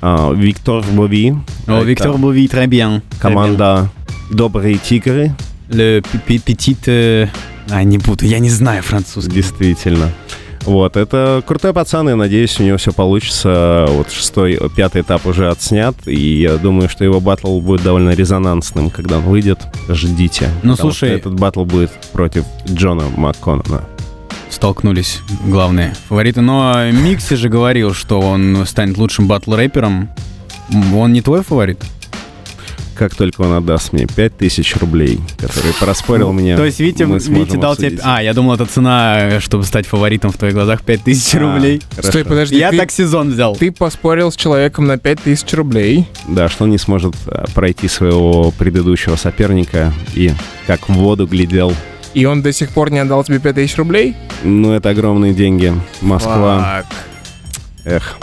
А, 0.00 0.32
Виктор 0.32 0.82
Бови. 0.92 1.34
О, 1.66 1.82
Виктор 1.82 2.16
Бови, 2.16 2.46
très 2.46 2.66
bien. 2.66 3.02
Команда 3.20 3.90
Добрые 4.30 4.78
Тигры, 4.78 5.34
Le 5.68 6.00
petit... 6.26 6.76
euh, 6.86 7.28
А, 7.68 7.82
не 7.82 7.98
буду, 7.98 8.24
я 8.24 8.38
не 8.38 8.50
знаю 8.50 8.82
французский. 8.82 9.34
действительно. 9.34 10.10
Вот, 10.66 10.96
это 10.96 11.42
крутой 11.46 11.72
пацан, 11.72 12.08
и 12.10 12.14
надеюсь, 12.14 12.60
у 12.60 12.62
него 12.62 12.76
все 12.76 12.92
получится. 12.92 13.86
Вот 13.88 14.10
шестой, 14.10 14.58
пятый 14.76 15.02
этап 15.02 15.26
уже 15.26 15.48
отснят, 15.48 15.94
и 16.06 16.40
я 16.42 16.56
думаю, 16.56 16.88
что 16.88 17.02
его 17.04 17.18
батл 17.20 17.60
будет 17.60 17.82
довольно 17.82 18.10
резонансным, 18.10 18.90
когда 18.90 19.18
он 19.18 19.24
выйдет. 19.24 19.58
Ждите. 19.88 20.50
Ну, 20.62 20.76
слушай- 20.76 21.10
этот 21.10 21.34
батл 21.34 21.64
будет 21.64 21.90
против 22.12 22.44
Джона 22.68 23.04
МакКоннона. 23.16 23.84
Столкнулись 24.50 25.20
главные 25.46 25.94
фавориты. 26.08 26.40
Но 26.40 26.90
Микси 26.90 27.36
же 27.36 27.48
говорил, 27.48 27.94
что 27.94 28.20
он 28.20 28.64
станет 28.66 28.98
лучшим 28.98 29.28
батл-рэпером. 29.28 30.08
Он 30.94 31.12
не 31.12 31.22
твой 31.22 31.42
фаворит? 31.42 31.82
Как 33.00 33.14
только 33.14 33.40
он 33.40 33.54
отдаст 33.54 33.94
мне 33.94 34.04
5000 34.06 34.76
рублей, 34.76 35.20
которые 35.38 35.72
проспорил 35.72 36.34
мне, 36.34 36.54
То 36.54 36.66
есть 36.66 36.80
Витя, 36.80 37.04
Витя 37.30 37.56
дал 37.56 37.74
тебе... 37.74 37.98
А, 38.02 38.22
я 38.22 38.34
думал, 38.34 38.52
это 38.56 38.66
цена, 38.66 39.40
чтобы 39.40 39.64
стать 39.64 39.86
фаворитом 39.86 40.30
в 40.32 40.36
твоих 40.36 40.52
глазах, 40.52 40.82
5000 40.82 41.34
А, 41.34 41.38
рублей. 41.38 41.80
хорошо. 41.92 42.08
Стой, 42.10 42.24
подожди, 42.26 42.58
Я 42.58 42.68
ты, 42.70 42.76
так 42.76 42.90
сезон 42.90 43.30
взял. 43.30 43.56
ты 43.56 43.72
поспорил 43.72 44.30
с 44.30 44.36
человеком 44.36 44.86
на 44.86 44.98
5000 44.98 45.54
рублей. 45.54 46.06
Да, 46.28 46.50
что 46.50 46.64
он 46.64 46.70
не 46.72 46.76
сможет 46.76 47.14
а, 47.26 47.46
пройти 47.54 47.88
своего 47.88 48.50
предыдущего 48.50 49.16
соперника 49.16 49.94
и 50.14 50.32
как 50.66 50.86
в 50.90 50.92
воду 50.92 51.26
глядел. 51.26 51.72
И 52.12 52.26
он 52.26 52.42
до 52.42 52.52
сих 52.52 52.68
пор 52.68 52.90
не 52.90 52.98
отдал 52.98 53.24
тебе 53.24 53.38
5000 53.38 53.76
рублей? 53.78 54.14
Ну, 54.44 54.72
это 54.72 54.90
огромные 54.90 55.32
деньги. 55.32 55.72
Москва. 56.02 56.84
Fuck. 56.84 56.86
Эх. 57.86 58.18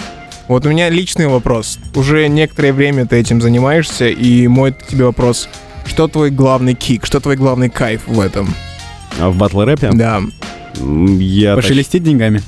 Вот 0.47 0.65
у 0.65 0.69
меня 0.69 0.89
личный 0.89 1.27
вопрос. 1.27 1.77
Уже 1.95 2.27
некоторое 2.29 2.71
время 2.71 3.05
ты 3.05 3.17
этим 3.17 3.41
занимаешься, 3.41 4.07
и 4.07 4.47
мой 4.47 4.73
тебе 4.89 5.05
вопрос. 5.05 5.49
Что 5.85 6.07
твой 6.07 6.31
главный 6.31 6.73
kick, 6.73 7.05
что 7.05 7.19
твой 7.19 7.35
главный 7.35 7.69
кайф 7.69 8.01
в 8.07 8.19
этом? 8.19 8.53
А 9.19 9.29
в 9.29 9.37
батл-рэпе? 9.37 9.91
Да. 9.93 10.21
М, 10.79 11.19
Я... 11.19 11.55
Пошелестить 11.55 12.03
деньгами. 12.03 12.41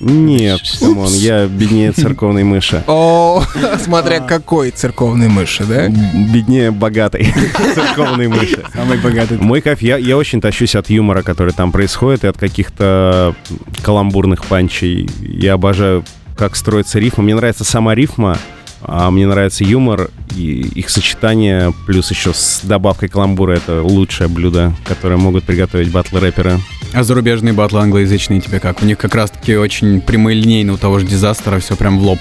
Нет, 0.00 0.60
come 0.80 0.98
on, 0.98 1.12
я 1.12 1.46
беднее 1.46 1.92
церковной 1.92 2.42
мыши. 2.42 2.82
О, 2.88 3.44
смотря 3.84 4.18
какой 4.18 4.72
церковной 4.72 5.28
мыши, 5.28 5.62
да? 5.64 5.88
Беднее 5.88 6.72
богатой 6.72 7.32
церковной 7.74 8.26
мыши. 8.26 8.64
Самый 8.74 8.98
богатый. 8.98 9.38
Мой 9.38 9.60
кайф, 9.60 9.80
я, 9.80 9.96
я 9.98 10.16
очень 10.16 10.40
тащусь 10.40 10.74
от 10.74 10.90
юмора, 10.90 11.22
который 11.22 11.52
там 11.52 11.70
происходит, 11.70 12.24
и 12.24 12.26
от 12.26 12.36
каких-то 12.36 13.36
каламбурных 13.82 14.44
панчей. 14.46 15.08
Я 15.20 15.52
обожаю, 15.52 16.04
как 16.42 16.56
строится 16.56 16.98
рифма. 16.98 17.22
Мне 17.22 17.36
нравится 17.36 17.62
сама 17.62 17.94
рифма, 17.94 18.36
а 18.80 19.12
мне 19.12 19.28
нравится 19.28 19.62
юмор, 19.62 20.10
и 20.34 20.62
их 20.74 20.90
сочетание, 20.90 21.72
плюс 21.86 22.10
еще 22.10 22.34
с 22.34 22.62
добавкой 22.64 23.08
каламбура, 23.08 23.52
это 23.52 23.80
лучшее 23.80 24.26
блюдо, 24.26 24.74
которое 24.84 25.18
могут 25.18 25.44
приготовить 25.44 25.92
батл-рэперы. 25.92 26.58
А 26.94 27.04
зарубежные 27.04 27.52
батлы 27.52 27.78
англоязычные 27.78 28.40
тебе 28.40 28.58
как? 28.58 28.82
У 28.82 28.84
них 28.84 28.98
как 28.98 29.14
раз-таки 29.14 29.54
очень 29.54 30.00
прямолинейно 30.00 30.72
у 30.72 30.78
того 30.78 30.98
же 30.98 31.06
дизастера, 31.06 31.60
все 31.60 31.76
прям 31.76 32.00
в 32.00 32.02
лоб. 32.02 32.18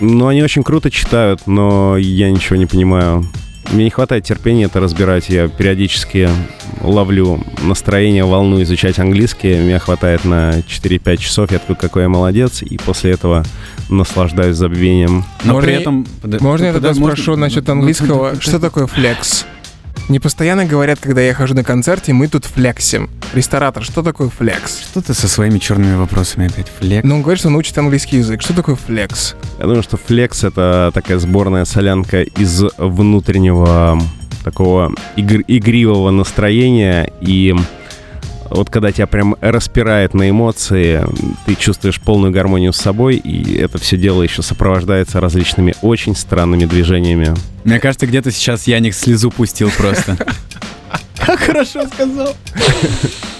Ну, 0.00 0.26
они 0.26 0.42
очень 0.42 0.62
круто 0.62 0.90
читают, 0.90 1.46
но 1.46 1.96
я 1.96 2.30
ничего 2.30 2.56
не 2.56 2.66
понимаю. 2.66 3.26
Мне 3.72 3.84
не 3.84 3.90
хватает 3.90 4.24
терпения 4.24 4.64
это 4.64 4.80
разбирать. 4.80 5.28
Я 5.28 5.48
периодически 5.48 6.28
ловлю 6.80 7.44
настроение, 7.62 8.24
волну 8.24 8.62
изучать 8.62 8.98
английский. 8.98 9.56
Меня 9.58 9.78
хватает 9.78 10.24
на 10.24 10.60
4-5 10.60 11.16
часов. 11.18 11.50
Я 11.52 11.58
такой, 11.58 11.76
какой 11.76 12.02
я 12.04 12.08
молодец. 12.08 12.62
И 12.62 12.78
после 12.78 13.10
этого 13.12 13.44
наслаждаюсь 13.90 14.56
забвением. 14.56 15.24
Но 15.44 15.52
Можно 15.54 15.66
при 15.66 15.74
я- 15.74 15.80
этом... 15.80 16.06
Под- 16.22 16.40
Можно 16.40 16.64
я 16.66 16.72
под- 16.72 16.82
тогда 16.82 16.98
можно- 16.98 17.14
спрошу 17.16 17.36
насчет 17.36 17.66
ну, 17.66 17.72
английского? 17.74 18.40
Что 18.40 18.58
такое 18.58 18.86
флекс? 18.86 19.44
Мне 20.08 20.20
постоянно 20.20 20.64
говорят, 20.64 20.98
когда 21.00 21.20
я 21.20 21.34
хожу 21.34 21.54
на 21.54 21.62
концерте, 21.62 22.14
мы 22.14 22.28
тут 22.28 22.46
флексим. 22.46 23.10
Ресторатор, 23.34 23.84
что 23.84 24.02
такое 24.02 24.30
флекс? 24.30 24.80
Что 24.80 25.02
ты 25.02 25.12
со 25.12 25.28
своими 25.28 25.58
черными 25.58 25.96
вопросами 25.96 26.46
опять? 26.46 26.68
Флек? 26.78 27.04
Ну, 27.04 27.16
он 27.16 27.22
говорит, 27.22 27.40
что 27.40 27.48
он 27.48 27.56
учит 27.56 27.76
английский 27.76 28.16
язык. 28.16 28.40
Что 28.40 28.54
такое 28.54 28.74
флекс? 28.76 29.36
Я 29.58 29.66
думаю, 29.66 29.82
что 29.82 29.98
флекс— 29.98 30.44
это 30.44 30.90
такая 30.94 31.18
сборная 31.18 31.66
солянка 31.66 32.22
из 32.22 32.62
внутреннего 32.78 34.00
такого 34.44 34.94
игр- 35.16 35.44
игривого 35.46 36.10
настроения 36.10 37.12
и 37.20 37.54
вот 38.50 38.70
когда 38.70 38.92
тебя 38.92 39.06
прям 39.06 39.36
распирает 39.40 40.14
на 40.14 40.30
эмоции, 40.30 41.04
ты 41.46 41.54
чувствуешь 41.54 42.00
полную 42.00 42.32
гармонию 42.32 42.72
с 42.72 42.76
собой, 42.76 43.16
и 43.16 43.56
это 43.56 43.78
все 43.78 43.96
дело 43.96 44.22
еще 44.22 44.42
сопровождается 44.42 45.20
различными 45.20 45.74
очень 45.82 46.16
странными 46.16 46.64
движениями. 46.64 47.34
Мне 47.64 47.80
кажется, 47.80 48.06
где-то 48.06 48.30
сейчас 48.30 48.66
Яник 48.66 48.94
слезу 48.94 49.30
пустил 49.30 49.70
просто. 49.76 50.16
Как 51.18 51.40
хорошо 51.40 51.86
сказал. 51.86 52.34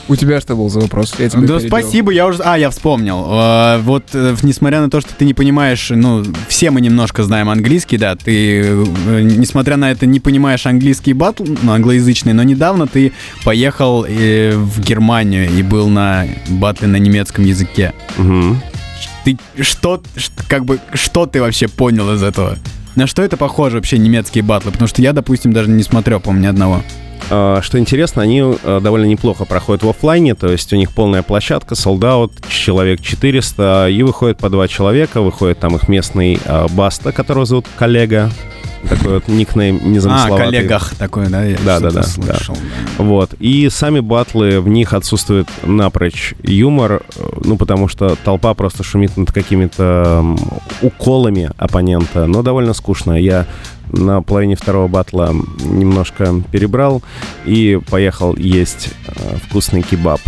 У 0.08 0.16
тебя 0.16 0.40
что 0.40 0.56
был 0.56 0.70
за 0.70 0.80
вопрос? 0.80 1.14
Я 1.18 1.28
тебе 1.28 1.46
Да 1.46 1.60
спасибо, 1.60 2.10
я 2.10 2.26
уже... 2.26 2.42
А, 2.42 2.58
я 2.58 2.70
вспомнил. 2.70 3.26
Э, 3.28 3.78
Вот, 3.82 4.04
э, 4.14 4.34
несмотря 4.42 4.80
на 4.80 4.88
то, 4.88 5.00
что 5.00 5.14
ты 5.14 5.26
не 5.26 5.34
понимаешь, 5.34 5.90
ну, 5.90 6.24
все 6.48 6.70
мы 6.70 6.80
немножко 6.80 7.22
знаем 7.22 7.50
английский, 7.50 7.98
да, 7.98 8.16
ты, 8.16 8.62
э, 8.62 9.20
несмотря 9.22 9.76
на 9.76 9.90
это, 9.90 10.06
не 10.06 10.18
понимаешь 10.20 10.66
английский 10.66 11.12
батл, 11.12 11.44
ну, 11.62 11.72
англоязычный, 11.72 12.32
но 12.32 12.42
недавно 12.42 12.86
ты 12.86 13.12
поехал 13.44 14.04
э, 14.08 14.56
в 14.56 14.80
Германию 14.80 15.50
и 15.50 15.62
был 15.62 15.88
на 15.88 16.26
батле 16.48 16.88
на 16.88 16.96
немецком 16.96 17.44
языке. 17.44 17.92
Мгм. 18.16 18.60
Ты 19.24 19.36
что, 19.60 20.02
как 20.48 20.64
бы, 20.64 20.80
что 20.94 21.26
ты 21.26 21.40
вообще 21.40 21.68
понял 21.68 22.14
из 22.14 22.22
этого? 22.22 22.56
На 22.98 23.06
что 23.06 23.22
это 23.22 23.36
похоже 23.36 23.76
вообще 23.76 23.96
немецкие 23.96 24.42
батлы? 24.42 24.72
Потому 24.72 24.88
что 24.88 25.00
я, 25.02 25.12
допустим, 25.12 25.52
даже 25.52 25.70
не 25.70 25.84
смотрел, 25.84 26.18
по-моему, 26.18 26.42
ни 26.42 26.48
одного. 26.48 26.82
А, 27.30 27.60
Что 27.62 27.78
интересно, 27.78 28.22
они 28.22 28.40
э, 28.40 28.80
довольно 28.82 29.04
неплохо 29.04 29.44
проходят 29.44 29.84
в 29.84 29.88
оффлайне, 29.88 30.34
то 30.34 30.48
есть 30.48 30.72
у 30.72 30.76
них 30.76 30.90
полная 30.90 31.22
площадка, 31.22 31.76
солдат, 31.76 32.32
человек 32.48 33.00
400, 33.00 33.90
и 33.90 34.02
выходит 34.02 34.38
по 34.38 34.50
два 34.50 34.66
человека, 34.66 35.20
выходит 35.20 35.60
там 35.60 35.76
их 35.76 35.86
местный 35.86 36.40
э, 36.44 36.66
Баста, 36.70 37.12
которого 37.12 37.46
зовут 37.46 37.66
коллега, 37.76 38.32
такой 38.88 39.14
вот 39.14 39.28
никнейм 39.28 39.80
А, 39.82 39.87
незамысловатый. 39.88 40.47
коллегах 40.47 40.94
такой, 40.97 41.28
да? 41.28 41.44
Я 41.44 41.56
Да, 41.64 41.80
да, 41.80 41.90
да, 41.90 42.02
слышал, 42.02 42.54
да. 42.99 43.04
Вот. 43.04 43.35
И 43.38 43.68
сами 43.70 44.00
батлы, 44.00 44.61
в 44.61 44.68
них 44.68 44.92
отсутствует 44.92 45.49
напрочь 45.64 46.35
юмор, 46.42 47.02
э, 47.16 47.23
ну, 47.44 47.56
потому 47.56 47.88
что 47.88 48.16
толпа 48.25 48.54
просто 48.54 48.82
шумит 48.82 49.16
над 49.16 49.32
какими-то 49.32 50.37
уколами 50.82 51.50
оппонента, 51.56 52.26
но 52.26 52.42
довольно 52.42 52.75
скучно. 52.75 53.12
Я 53.12 53.47
на 53.92 54.23
половине 54.23 54.54
второго 54.56 54.88
батла 54.88 55.32
немножко 55.64 56.42
перебрал 56.52 57.02
и 57.47 57.80
поехал 57.90 58.37
есть 58.37 58.90
э, 59.06 59.37
вкусный 59.49 59.82
кебаб. 59.82 60.20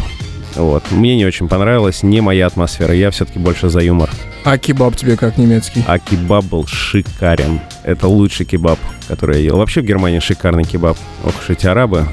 Вот. 0.56 0.82
Мне 0.90 1.16
не 1.16 1.24
очень 1.24 1.48
понравилось, 1.48 2.02
не 2.02 2.20
моя 2.20 2.46
атмосфера. 2.46 2.94
Я 2.94 3.10
все-таки 3.10 3.38
больше 3.38 3.68
за 3.68 3.80
юмор. 3.80 4.10
А 4.44 4.58
кебаб 4.58 4.96
тебе 4.96 5.16
как 5.16 5.36
немецкий? 5.38 5.84
А 5.86 5.98
кебаб 5.98 6.44
был 6.46 6.66
шикарен. 6.66 7.60
Это 7.84 8.08
лучший 8.08 8.46
кебаб, 8.46 8.78
который 9.08 9.38
я 9.38 9.44
ел. 9.44 9.56
Вообще 9.56 9.80
в 9.80 9.84
Германии 9.84 10.18
шикарный 10.18 10.64
кебаб. 10.64 10.96
Ох 11.24 11.34
уж 11.40 11.50
эти 11.50 11.66
арабы. 11.66 12.06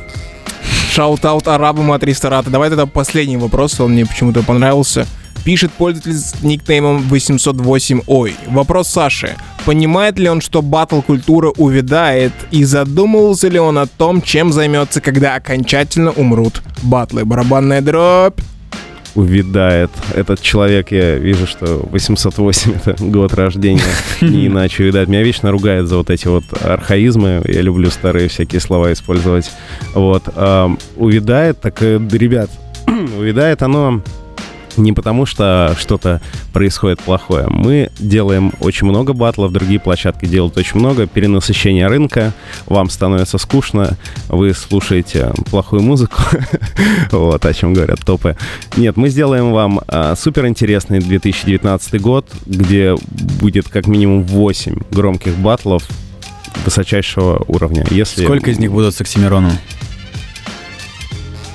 Shout-out 0.92 1.48
арабам 1.48 1.92
от 1.92 2.04
ресторатора. 2.04 2.50
Давай 2.50 2.70
тогда 2.70 2.86
последний 2.86 3.38
вопрос, 3.38 3.80
он 3.80 3.92
мне 3.92 4.06
почему-то 4.06 4.42
понравился. 4.44 5.06
Пишет 5.44 5.72
пользователь 5.72 6.18
с 6.18 6.42
никнеймом 6.42 7.04
808 7.04 8.02
Ой. 8.08 8.36
Вопрос 8.48 8.90
Саши. 8.90 9.36
Понимает 9.66 10.18
ли 10.18 10.30
он, 10.30 10.42
что 10.42 10.62
батл-культура 10.62 11.52
увядает, 11.52 12.34
и 12.52 12.64
задумывался 12.64 13.48
ли 13.48 13.60
он 13.60 13.78
о 13.78 13.86
том, 13.86 14.22
чем 14.22 14.52
займется, 14.52 15.00
когда 15.00 15.36
окончательно 15.36 16.12
умрут 16.12 16.62
батлы? 16.82 17.26
Барабанная 17.26 17.82
дробь. 17.82 18.40
Увядает. 19.18 19.90
Этот 20.14 20.42
человек, 20.42 20.92
я 20.92 21.16
вижу, 21.16 21.48
что 21.48 21.66
808— 21.92 22.74
это 22.86 23.04
год 23.04 23.34
рождения, 23.34 23.82
не 24.22 24.46
иначе 24.46 24.84
увядает. 24.84 25.10
Меня 25.10 25.24
вечно 25.24 25.52
ругают 25.52 25.88
за 25.88 25.98
вот 25.98 26.12
эти 26.12 26.28
вот 26.28 26.44
архаизмы. 26.62 27.42
Я 27.46 27.62
люблю 27.62 27.90
старые 27.90 28.30
всякие 28.30 28.62
слова 28.62 28.94
использовать. 28.94 29.52
Вот. 29.96 30.24
ам, 30.36 30.78
Увядает, 30.96 31.60
так, 31.60 31.82
э, 31.82 32.00
ребят, 32.12 32.52
увядает 33.18 33.64
оно 33.64 34.02
не 34.78 34.94
потому, 34.94 35.26
что 35.26 35.76
что-то 35.80 36.22
происходит 36.54 37.00
плохое. 37.02 37.48
Мы 37.50 37.92
делаем 38.00 38.54
очень 38.60 38.88
много 38.88 39.14
батлов, 39.14 39.52
другие 39.52 39.80
площадки 39.80 40.26
делают 40.26 40.58
очень 40.58 40.80
много. 40.80 41.08
Перенасыщение 41.08 41.88
рынка, 41.88 42.34
вам 42.66 42.90
становится 42.90 43.38
скучно, 43.38 43.98
вы 44.30 44.54
слушаете 44.54 45.32
плохую 45.50 45.82
музыку. 45.82 46.22
Вот 47.12 47.46
о 47.46 47.54
чем 47.54 47.74
говорят 47.74 48.00
топы. 48.06 48.36
Нет, 48.76 48.98
мы 48.98 49.10
сделаем 49.10 49.52
вам 49.52 49.82
а, 49.88 50.16
суперинтересный 50.16 51.00
2019 51.00 52.02
год, 52.02 52.28
где 52.46 52.96
будет 53.40 53.70
как 53.70 53.88
минимум 53.88 54.24
8 54.24 54.76
громких 54.92 55.36
батлов 55.36 55.84
высочайшего 56.66 57.44
уровня. 57.48 57.86
Если 57.90 58.24
Сколько 58.24 58.52
из 58.52 58.60
них 58.60 58.72
будут 58.72 58.96
с 58.96 59.02
Оксимироном? 59.02 59.54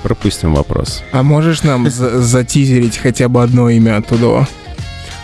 Пропустим 0.03 0.55
вопрос. 0.55 1.03
А 1.13 1.23
можешь 1.23 1.63
нам 1.63 1.89
за- 1.91 2.21
затизерить 2.21 2.99
хотя 2.99 3.29
бы 3.29 3.43
одно 3.43 3.69
имя 3.71 3.97
оттуда? 3.99 4.47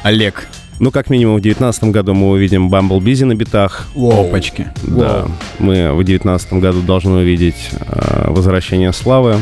Олег. 0.03 0.49
Ну, 0.81 0.93
как 0.93 1.11
минимум, 1.11 1.37
в 1.39 1.41
2019 1.41 1.85
году 1.91 2.15
мы 2.15 2.31
увидим 2.31 2.69
Бамбл 2.71 3.01
Бизи 3.01 3.25
на 3.25 3.35
битах. 3.35 3.89
Опачки. 3.97 4.69
Да, 4.83 5.27
мы 5.59 5.93
в 5.93 6.05
2019 6.05 6.53
году 6.55 6.83
должны 6.83 7.17
увидеть 7.19 7.71
а, 7.81 8.31
возвращение 8.31 8.93
славы. 8.93 9.37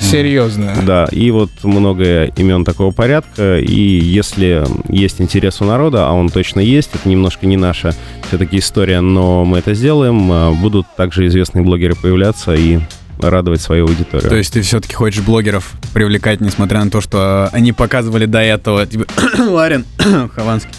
Серьезно. 0.00 0.74
Да, 0.86 1.06
и 1.10 1.30
вот 1.30 1.50
много 1.62 2.24
имен 2.24 2.64
такого 2.64 2.90
порядка. 2.90 3.58
И 3.58 3.80
если 3.80 4.64
есть 4.88 5.20
интерес 5.20 5.60
у 5.60 5.64
народа, 5.64 6.08
а 6.08 6.12
он 6.12 6.28
точно 6.28 6.60
есть, 6.60 6.90
это 6.94 7.08
немножко 7.08 7.46
не 7.46 7.56
наша 7.56 7.94
все-таки 8.28 8.58
история, 8.58 9.00
но 9.00 9.44
мы 9.44 9.58
это 9.58 9.74
сделаем, 9.74 10.30
а, 10.32 10.52
будут 10.52 10.86
также 10.96 11.26
известные 11.26 11.64
блогеры 11.64 11.94
появляться 11.94 12.54
и 12.54 12.78
радовать 13.18 13.60
свою 13.60 13.86
аудиторию. 13.86 14.28
То 14.28 14.36
есть 14.36 14.52
ты 14.52 14.62
все-таки 14.62 14.94
хочешь 14.94 15.22
блогеров 15.22 15.72
привлекать, 15.92 16.40
несмотря 16.40 16.84
на 16.84 16.90
то, 16.90 17.00
что 17.00 17.48
они 17.52 17.72
показывали 17.72 18.26
до 18.26 18.40
этого, 18.40 18.86
типа, 18.86 19.06
Ларин, 19.38 19.84
Хованский. 20.34 20.70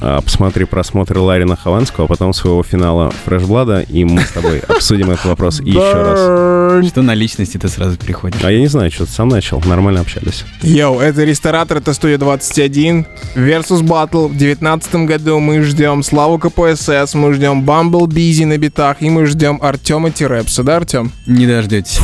А, 0.00 0.20
посмотри 0.20 0.64
просмотры 0.64 1.20
Ларина 1.20 1.56
Хованского, 1.56 2.04
а 2.04 2.08
потом 2.08 2.32
своего 2.32 2.62
финала 2.62 3.10
Fresh 3.24 3.47
Blood 3.47 3.71
а, 3.71 3.80
и 3.80 4.04
мы 4.04 4.22
с 4.22 4.30
тобой 4.30 4.58
обсудим 4.68 5.10
этот 5.10 5.24
вопрос 5.26 5.60
еще 5.60 5.92
раз. 5.92 6.88
Что 6.88 7.02
на 7.02 7.14
личности 7.14 7.56
ты 7.56 7.68
сразу 7.68 7.96
переходишь? 7.96 8.42
А 8.44 8.50
я 8.50 8.60
не 8.60 8.66
знаю, 8.66 8.90
что 8.90 9.06
ты 9.06 9.12
сам 9.12 9.28
начал, 9.28 9.60
нормально 9.64 10.00
общались. 10.00 10.44
Yo, 10.62 11.00
это 11.00 11.24
ресторатор, 11.24 11.78
это 11.78 11.94
студия 11.94 12.18
21. 12.18 13.06
Versus 13.34 13.82
Battle. 13.82 14.26
В 14.28 14.36
2019 14.36 14.94
году 15.06 15.38
мы 15.38 15.62
ждем 15.62 16.02
Славу 16.02 16.38
КПСС, 16.38 17.14
мы 17.14 17.32
ждем 17.32 17.62
Bumble 17.62 18.06
Beezy 18.06 18.44
на 18.44 18.58
битах, 18.58 18.98
и 19.00 19.08
мы 19.08 19.26
ждем 19.26 19.58
Артема 19.62 20.10
Тирепса, 20.10 20.62
да, 20.62 20.76
Артем? 20.76 21.12
Не 21.26 21.46
дождетесь. 21.46 21.98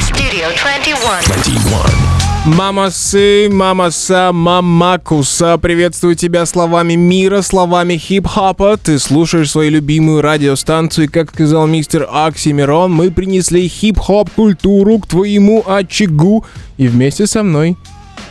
Studio 0.00 0.48
21. 0.62 0.96
21. 1.26 2.31
Мама 2.44 2.90
сы, 2.90 3.48
мама 3.48 3.90
са, 3.92 4.32
мама 4.32 4.98
куса. 4.98 5.58
Приветствую 5.58 6.16
тебя 6.16 6.44
словами 6.44 6.94
мира, 6.94 7.40
словами 7.40 7.96
хип-хопа. 7.96 8.76
Ты 8.76 8.98
слушаешь 8.98 9.52
свою 9.52 9.70
любимую 9.70 10.22
радиостанцию, 10.22 11.08
как 11.08 11.30
сказал 11.30 11.68
мистер 11.68 12.08
Оксимирон, 12.10 12.92
мы 12.92 13.12
принесли 13.12 13.68
хип-хоп 13.68 14.28
культуру 14.30 14.98
к 14.98 15.06
твоему 15.06 15.62
очагу. 15.64 16.44
И 16.78 16.88
вместе 16.88 17.28
со 17.28 17.44
мной 17.44 17.76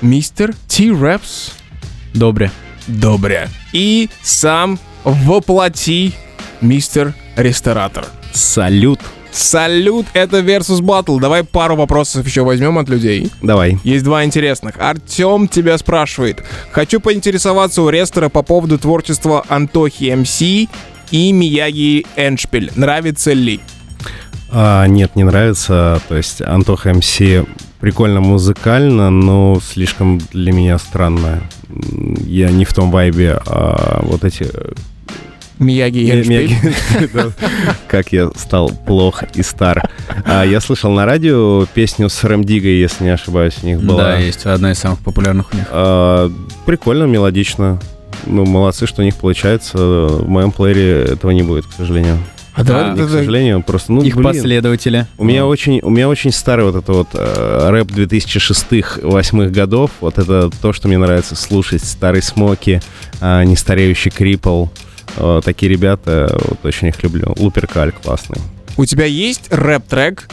мистер 0.02 0.54
Ти-Рэпс. 0.68 1.54
Добре. 2.14 2.52
Добре. 2.88 3.48
И 3.72 4.10
сам 4.22 4.78
воплоти 5.06 6.14
мистер 6.60 7.14
Ресторатор. 7.38 8.08
Салют. 8.34 9.00
Салют, 9.32 10.08
это 10.14 10.40
Versus 10.40 10.82
Battle. 10.82 11.20
Давай 11.20 11.44
пару 11.44 11.76
вопросов 11.76 12.26
еще 12.26 12.44
возьмем 12.44 12.78
от 12.78 12.90
людей. 12.90 13.32
Давай. 13.42 13.78
Есть 13.84 14.04
два 14.04 14.26
интересных. 14.26 14.76
Артем 14.80 15.48
тебя 15.48 15.78
спрашивает. 15.78 16.44
Хочу 16.72 17.00
поинтересоваться 17.00 17.82
у 17.82 17.90
Рестора 17.90 18.30
по 18.30 18.44
поводу 18.44 18.78
творчества 18.78 19.46
Антохи 19.48 20.14
МС 20.14 20.42
и 20.42 21.32
Мияги 21.32 22.06
Эншпиль. 22.16 22.72
Нравится 22.76 23.34
ли? 23.34 23.62
А, 24.50 24.86
нет, 24.88 25.16
не 25.16 25.24
нравится. 25.24 26.02
То 26.10 26.18
есть 26.18 26.42
Антоха 26.42 26.94
МС 26.94 27.20
прикольно 27.80 28.20
музыкально, 28.20 29.10
но 29.10 29.60
слишком 29.62 30.20
для 30.32 30.52
меня 30.52 30.78
странно. 30.78 31.42
Я 32.28 32.50
не 32.50 32.66
в 32.66 32.74
том 32.74 32.92
вайбе, 32.92 33.40
а 33.46 34.02
вот 34.04 34.24
эти... 34.24 34.48
Мияги 35.62 36.58
Да, 37.14 37.28
Как 37.88 38.12
я 38.12 38.30
стал 38.36 38.70
плох 38.70 39.24
и 39.36 39.44
стар. 39.44 39.90
А, 40.26 40.44
Я 40.44 40.60
слышал 40.60 40.92
на 40.92 41.06
радио 41.06 41.66
песню 41.74 42.10
с 42.10 42.24
Рэм 42.24 42.44
Дигой, 42.44 42.80
если 42.80 43.04
не 43.04 43.12
ошибаюсь, 43.12 43.56
у 43.62 43.66
них 43.68 43.80
была. 43.82 44.04
Да, 44.04 44.18
есть 44.18 44.46
одна 44.46 44.72
из 44.72 44.80
самых 44.80 45.00
популярных 45.00 45.54
у 45.54 45.56
них. 45.56 45.66
А, 45.70 46.32
Прикольно, 46.66 47.04
мелодично. 47.04 47.80
Ну, 48.26 48.46
молодцы, 48.46 48.86
что 48.88 49.02
у 49.02 49.06
них 49.06 49.16
получается. 49.16 49.78
В 49.78 50.28
моем 50.28 50.52
плеере 50.52 51.04
этого 51.14 51.32
не 51.32 51.44
будет, 51.44 51.66
к 51.68 51.72
сожалению. 51.74 52.18
А 52.54 52.64
давай 52.66 52.90
А, 52.90 52.94
И, 52.94 52.98
ты- 52.98 53.06
к 53.06 53.10
сожалению, 53.10 53.64
просто, 53.64 53.94
ну, 53.94 54.02
Их 54.02 54.16
блин. 54.16 54.26
последователи. 54.28 55.08
У 55.18 55.24
меня 55.24 55.46
очень, 55.46 55.80
у 55.82 55.90
меня 55.90 56.10
очень 56.10 56.32
старый 56.34 56.66
вот 56.66 56.76
это 56.76 56.92
вот 56.92 57.08
э, 57.14 57.70
рэп 57.70 57.88
2006-2008 57.92 59.50
годов. 59.50 59.92
Вот 60.02 60.18
это 60.18 60.50
то, 60.62 60.74
что 60.74 60.88
мне 60.88 60.98
нравится 60.98 61.36
слушать. 61.36 61.84
Старый 61.84 62.22
Смоки, 62.22 62.82
э, 63.22 63.44
нестареющий 63.46 64.12
Крипл. 64.12 64.66
Э, 64.66 64.68
такие 65.44 65.72
ребята, 65.72 66.38
вот 66.48 66.66
очень 66.66 66.88
их 66.88 67.02
люблю. 67.04 67.34
Луперкаль 67.38 67.92
классный. 67.92 68.40
У 68.78 68.86
тебя 68.86 69.06
есть 69.06 69.52
рэп-трек? 69.52 70.28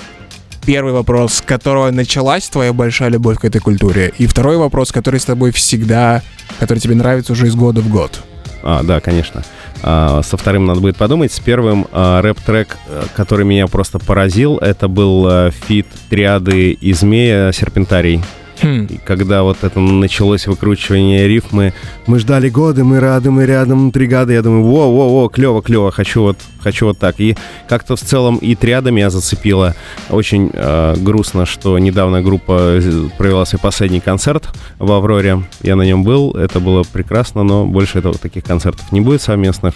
Первый 0.64 0.92
вопрос, 0.92 1.34
с 1.34 1.40
которого 1.40 1.90
началась 1.90 2.48
твоя 2.48 2.72
большая 2.72 3.08
любовь 3.08 3.38
к 3.38 3.44
этой 3.44 3.60
культуре. 3.60 4.12
И 4.18 4.26
второй 4.26 4.58
вопрос, 4.58 4.92
который 4.92 5.18
с 5.18 5.24
тобой 5.24 5.50
всегда, 5.50 6.22
который 6.58 6.78
тебе 6.78 6.94
нравится 6.94 7.32
уже 7.32 7.46
из 7.46 7.54
года 7.54 7.80
в 7.80 7.88
год. 7.88 8.20
А, 8.62 8.82
да, 8.82 9.00
конечно. 9.00 9.42
А, 9.82 10.22
со 10.22 10.36
вторым 10.36 10.66
надо 10.66 10.80
будет 10.80 10.96
подумать. 10.96 11.32
С 11.32 11.40
первым 11.40 11.86
а, 11.92 12.20
рэп-трек, 12.20 12.76
э, 12.88 13.04
который 13.14 13.44
меня 13.44 13.66
просто 13.66 13.98
поразил, 13.98 14.58
это 14.58 14.88
был 14.88 15.26
э, 15.28 15.50
feat 15.66 15.86
триады 16.10 16.72
и 16.72 16.92
змея 16.92 17.52
Серпентарий. 17.52 18.22
Хм. 18.62 18.86
И 18.90 18.98
когда 19.04 19.42
вот 19.42 19.58
это 19.62 19.80
началось 19.80 20.46
выкручивание 20.46 21.28
рифмы, 21.28 21.72
мы 22.06 22.18
ждали 22.18 22.48
годы, 22.48 22.84
мы 22.84 23.00
рады, 23.00 23.30
мы 23.30 23.46
рядом, 23.46 23.92
три 23.92 24.06
года, 24.06 24.32
я 24.32 24.42
думаю, 24.42 24.64
во-во-во, 24.64 25.28
клево, 25.28 25.62
клево, 25.62 25.90
хочу 25.90 26.22
вот, 26.22 26.38
хочу 26.60 26.86
вот 26.86 26.98
так. 26.98 27.20
И 27.20 27.36
как-то 27.68 27.96
в 27.96 28.00
целом 28.00 28.36
и 28.36 28.54
триада 28.54 28.90
меня 28.90 29.10
зацепила. 29.10 29.74
Очень 30.10 30.50
э, 30.52 30.94
грустно, 30.98 31.46
что 31.46 31.78
недавно 31.78 32.22
группа 32.22 32.80
э, 32.80 33.08
провела 33.16 33.44
свой 33.44 33.60
последний 33.60 34.00
концерт 34.00 34.48
в 34.78 34.90
Авроре. 34.90 35.42
Я 35.62 35.76
на 35.76 35.82
нем 35.82 36.02
был, 36.02 36.32
это 36.32 36.60
было 36.60 36.82
прекрасно, 36.82 37.42
но 37.42 37.66
больше 37.66 37.98
этого 37.98 38.16
таких 38.16 38.44
концертов 38.44 38.90
не 38.92 39.00
будет 39.00 39.22
совместных. 39.22 39.74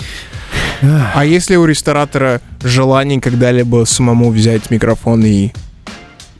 А 1.14 1.24
если 1.24 1.56
у 1.56 1.64
ресторатора 1.64 2.40
желание 2.62 3.20
когда-либо 3.20 3.84
самому 3.84 4.30
взять 4.30 4.70
микрофон 4.70 5.24
и... 5.24 5.50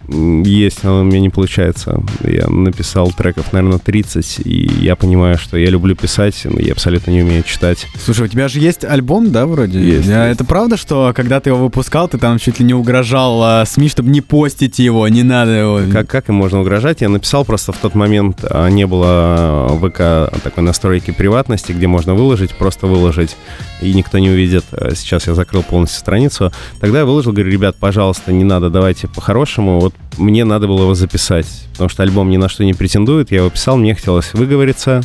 Есть, 0.09 0.85
но 0.85 1.01
у 1.01 1.05
меня 1.05 1.21
не 1.21 1.31
получается. 1.31 2.03
Я 2.23 2.49
написал 2.49 3.13
треков, 3.13 3.53
наверное, 3.53 3.79
30, 3.79 4.41
и 4.45 4.71
я 4.81 4.97
понимаю, 4.97 5.39
что 5.39 5.57
я 5.57 5.71
люблю 5.71 5.95
писать, 5.95 6.41
но 6.45 6.59
я 6.61 6.73
абсолютно 6.73 7.11
не 7.11 7.23
умею 7.23 7.43
читать. 7.45 7.87
Слушай, 8.05 8.27
у 8.27 8.29
тебя 8.29 8.49
же 8.49 8.59
есть 8.59 8.85
альбом, 8.85 9.31
да, 9.31 9.47
вроде? 9.47 9.81
Есть, 9.81 10.09
А 10.09 10.29
есть. 10.29 10.41
Это 10.41 10.45
правда, 10.45 10.77
что 10.77 11.13
когда 11.15 11.41
ты 11.41 11.51
его 11.51 11.59
выпускал, 11.59 12.09
ты 12.09 12.19
там 12.19 12.39
чуть 12.39 12.59
ли 12.59 12.67
не 12.67 12.75
угрожал 12.75 13.43
а, 13.43 13.65
СМИ, 13.65 13.89
чтобы 13.89 14.11
не 14.11 14.21
постить 14.21 14.79
его, 14.79 15.07
не 15.09 15.23
надо 15.23 15.53
его. 15.53 15.81
Как, 15.93 16.09
как 16.09 16.29
им 16.29 16.35
можно 16.35 16.61
угрожать? 16.61 17.01
Я 17.01 17.09
написал, 17.09 17.45
просто 17.45 17.73
в 17.73 17.79
тот 17.79 17.95
момент 17.95 18.45
а, 18.49 18.69
не 18.69 18.87
было 18.87 19.69
в 19.71 19.89
ВК 19.89 20.43
такой 20.43 20.65
настройки 20.65 21.11
приватности, 21.11 21.73
где 21.73 21.87
можно 21.87 22.15
выложить, 22.15 22.57
просто 22.57 22.87
выложить, 22.87 23.37
и 23.81 23.93
никто 23.95 24.19
не 24.19 24.31
увидит. 24.31 24.65
А 24.73 24.95
Сейчас 24.95 25.27
я 25.27 25.35
закрыл 25.35 25.63
полностью 25.63 26.01
страницу. 26.01 26.53
Тогда 26.81 27.01
я 27.01 27.05
выложил, 27.05 27.33
говорю, 27.33 27.51
ребят, 27.51 27.77
пожалуйста, 27.79 28.33
не 28.33 28.45
надо, 28.45 28.71
давайте 28.71 29.09
по-хорошему. 29.09 29.81
Вот 29.81 29.92
мне 30.19 30.45
надо 30.45 30.67
было 30.67 30.83
его 30.83 30.95
записать, 30.95 31.47
потому 31.73 31.89
что 31.89 32.03
альбом 32.03 32.31
ни 32.31 32.37
на 32.37 32.49
что 32.49 32.65
не 32.65 32.75
претендует. 32.75 33.31
Я 33.31 33.39
его 33.39 33.51
писал, 33.51 33.77
мне 33.77 33.95
хотелось 33.95 34.35
выговориться. 34.35 35.03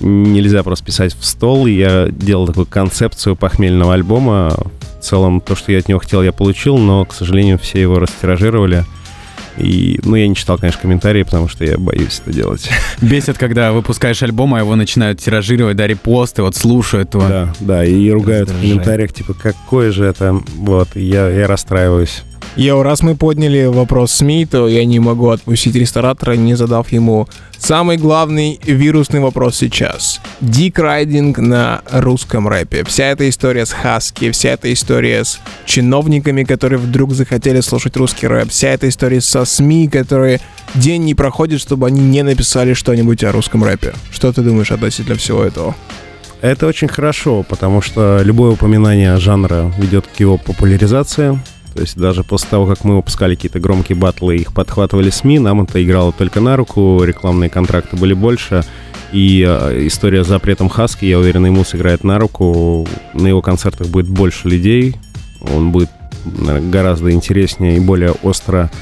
Нельзя 0.00 0.62
просто 0.62 0.84
писать 0.84 1.14
в 1.14 1.24
стол. 1.24 1.66
И 1.66 1.72
я 1.72 2.08
делал 2.10 2.46
такую 2.46 2.66
концепцию 2.66 3.36
похмельного 3.36 3.94
альбома. 3.94 4.54
В 5.00 5.04
целом, 5.04 5.40
то, 5.40 5.56
что 5.56 5.72
я 5.72 5.78
от 5.78 5.88
него 5.88 6.00
хотел, 6.00 6.22
я 6.22 6.32
получил, 6.32 6.78
но, 6.78 7.04
к 7.04 7.12
сожалению, 7.12 7.58
все 7.58 7.80
его 7.80 7.98
растиражировали. 7.98 8.84
И, 9.56 9.98
ну, 10.04 10.14
я 10.14 10.28
не 10.28 10.36
читал, 10.36 10.56
конечно, 10.56 10.80
комментарии, 10.80 11.24
потому 11.24 11.48
что 11.48 11.64
я 11.64 11.76
боюсь 11.78 12.20
это 12.24 12.32
делать. 12.32 12.70
Бесит, 13.02 13.38
когда 13.38 13.72
выпускаешь 13.72 14.22
альбом, 14.22 14.54
а 14.54 14.60
его 14.60 14.76
начинают 14.76 15.20
тиражировать, 15.20 15.76
да, 15.76 15.86
репосты, 15.88 16.42
вот 16.42 16.54
слушают 16.54 17.14
его. 17.14 17.26
Да, 17.26 17.54
да, 17.58 17.84
и 17.84 18.08
ругают 18.10 18.50
в 18.50 18.60
комментариях, 18.60 19.12
типа, 19.12 19.34
какое 19.34 19.90
же 19.90 20.04
это, 20.04 20.40
вот, 20.54 20.94
я, 20.94 21.28
я 21.28 21.48
расстраиваюсь. 21.48 22.22
Йоу, 22.56 22.82
раз 22.82 23.02
мы 23.02 23.14
подняли 23.14 23.66
вопрос 23.66 24.12
СМИ, 24.12 24.46
то 24.46 24.68
я 24.68 24.84
не 24.84 24.98
могу 24.98 25.28
отпустить 25.28 25.76
ресторатора, 25.76 26.32
не 26.32 26.56
задав 26.56 26.90
ему 26.90 27.28
самый 27.56 27.96
главный 27.96 28.58
вирусный 28.64 29.20
вопрос 29.20 29.56
сейчас. 29.56 30.20
Дикрайдинг 30.40 31.38
на 31.38 31.82
русском 31.90 32.48
рэпе. 32.48 32.84
Вся 32.84 33.06
эта 33.06 33.28
история 33.28 33.64
с 33.64 33.72
Хаски, 33.72 34.30
вся 34.30 34.50
эта 34.50 34.72
история 34.72 35.24
с 35.24 35.40
чиновниками, 35.66 36.44
которые 36.44 36.78
вдруг 36.78 37.12
захотели 37.12 37.60
слушать 37.60 37.96
русский 37.96 38.26
рэп, 38.26 38.50
вся 38.50 38.68
эта 38.68 38.88
история 38.88 39.20
со 39.20 39.44
СМИ, 39.44 39.88
которые 39.88 40.40
день 40.74 41.04
не 41.04 41.14
проходит, 41.14 41.60
чтобы 41.60 41.86
они 41.86 42.00
не 42.00 42.22
написали 42.22 42.74
что-нибудь 42.74 43.22
о 43.22 43.32
русском 43.32 43.62
рэпе. 43.62 43.94
Что 44.10 44.32
ты 44.32 44.42
думаешь 44.42 44.72
относительно 44.72 45.16
всего 45.16 45.44
этого? 45.44 45.76
Это 46.40 46.66
очень 46.66 46.86
хорошо, 46.88 47.42
потому 47.42 47.82
что 47.82 48.20
любое 48.22 48.52
упоминание 48.52 49.16
жанра 49.16 49.72
ведет 49.76 50.06
к 50.06 50.20
его 50.20 50.38
популяризации. 50.38 51.38
То 51.78 51.82
есть 51.82 51.96
даже 51.96 52.24
после 52.24 52.48
того, 52.48 52.66
как 52.66 52.82
мы 52.82 52.96
выпускали 52.96 53.36
какие-то 53.36 53.60
громкие 53.60 53.96
батлы, 53.96 54.38
их 54.38 54.52
подхватывали 54.52 55.10
СМИ, 55.10 55.38
нам 55.38 55.62
это 55.62 55.80
играло 55.80 56.10
только 56.10 56.40
на 56.40 56.56
руку, 56.56 57.04
рекламные 57.04 57.48
контракты 57.48 57.96
были 57.96 58.14
больше. 58.14 58.64
И 59.12 59.46
э, 59.48 59.86
история 59.86 60.24
с 60.24 60.26
запретом 60.26 60.68
Хаски, 60.68 61.04
я 61.04 61.20
уверен, 61.20 61.46
ему 61.46 61.62
сыграет 61.62 62.02
на 62.02 62.18
руку. 62.18 62.84
На 63.14 63.28
его 63.28 63.42
концертах 63.42 63.86
будет 63.86 64.08
больше 64.08 64.48
людей. 64.48 64.96
Он 65.54 65.70
будет 65.70 65.88
наверное, 66.24 66.68
гораздо 66.68 67.12
интереснее 67.12 67.76
и 67.76 67.80
более 67.80 68.10
остро 68.24 68.72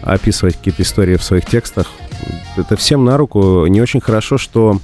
описывать 0.00 0.56
какие-то 0.56 0.82
истории 0.82 1.16
в 1.16 1.22
своих 1.22 1.44
текстах. 1.44 1.88
Это 2.56 2.74
всем 2.78 3.04
на 3.04 3.18
руку. 3.18 3.66
Не 3.66 3.82
очень 3.82 4.00
хорошо, 4.00 4.38
что 4.38 4.80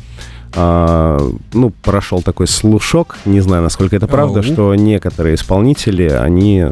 а, 0.54 1.26
ну, 1.54 1.70
прошел 1.70 2.20
такой 2.20 2.48
слушок, 2.48 3.16
не 3.24 3.40
знаю, 3.40 3.62
насколько 3.62 3.96
это 3.96 4.08
правда, 4.08 4.40
Ау. 4.40 4.44
что 4.44 4.74
некоторые 4.74 5.36
исполнители, 5.36 6.10
они 6.10 6.66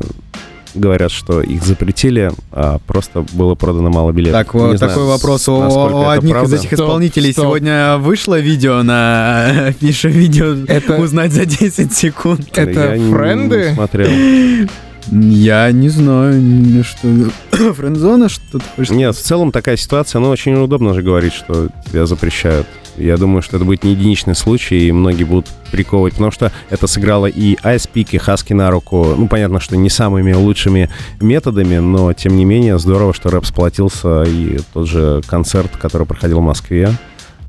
говорят, 0.74 1.10
что 1.10 1.40
их 1.40 1.62
запретили, 1.64 2.30
а 2.52 2.78
просто 2.86 3.24
было 3.32 3.54
продано 3.54 3.90
мало 3.90 4.12
билетов. 4.12 4.38
Так, 4.46 4.54
вот 4.54 4.72
Не 4.72 4.76
знаю, 4.78 4.92
такой 4.92 5.06
вопрос 5.06 5.48
у, 5.48 5.52
у 5.54 6.08
одних 6.08 6.32
правда. 6.32 6.56
из 6.56 6.60
этих 6.60 6.72
Стоп, 6.74 6.86
исполнителей. 6.86 7.32
стоп. 7.32 7.44
Сегодня 7.46 7.96
вышло 7.98 8.38
видео 8.38 8.82
на 8.82 9.66
афише 9.68 10.08
видео 10.08 10.56
Это- 10.66 10.96
узнать 10.98 11.32
за 11.32 11.44
10 11.46 11.92
секунд. 11.92 12.48
Это 12.54 12.70
Я 12.92 12.96
не 12.98 13.10
френды? 13.12 13.72
смотрел. 13.74 14.08
Я 15.10 15.72
не 15.72 15.88
знаю, 15.88 16.84
что... 16.84 17.08
Френдзона, 17.74 18.28
что 18.28 18.58
ты 18.58 18.64
хочешь 18.76 18.90
Нет, 18.90 19.16
в 19.16 19.20
целом 19.20 19.50
такая 19.50 19.76
ситуация, 19.76 20.20
ну, 20.20 20.28
очень 20.28 20.54
удобно 20.54 20.94
же 20.94 21.02
говорить, 21.02 21.32
что 21.32 21.68
тебя 21.90 22.06
запрещают. 22.06 22.66
Я 23.00 23.16
думаю, 23.16 23.42
что 23.42 23.56
это 23.56 23.64
будет 23.64 23.84
не 23.84 23.92
единичный 23.92 24.34
случай, 24.34 24.88
и 24.88 24.92
многие 24.92 25.24
будут 25.24 25.46
приковывать, 25.72 26.14
потому 26.14 26.30
что 26.30 26.52
это 26.68 26.86
сыграло 26.86 27.26
и 27.26 27.54
Ice 27.56 27.88
и 27.94 28.18
Хаски 28.18 28.52
на 28.52 28.70
руку. 28.70 29.14
Ну, 29.16 29.28
понятно, 29.28 29.60
что 29.60 29.76
не 29.76 29.88
самыми 29.88 30.32
лучшими 30.32 30.90
методами, 31.20 31.78
но, 31.78 32.12
тем 32.12 32.36
не 32.36 32.44
менее, 32.44 32.78
здорово, 32.78 33.14
что 33.14 33.30
рэп 33.30 33.46
сплотился, 33.46 34.22
и 34.24 34.58
тот 34.72 34.88
же 34.88 35.22
концерт, 35.26 35.76
который 35.76 36.06
проходил 36.06 36.40
в 36.40 36.44
Москве, 36.44 36.90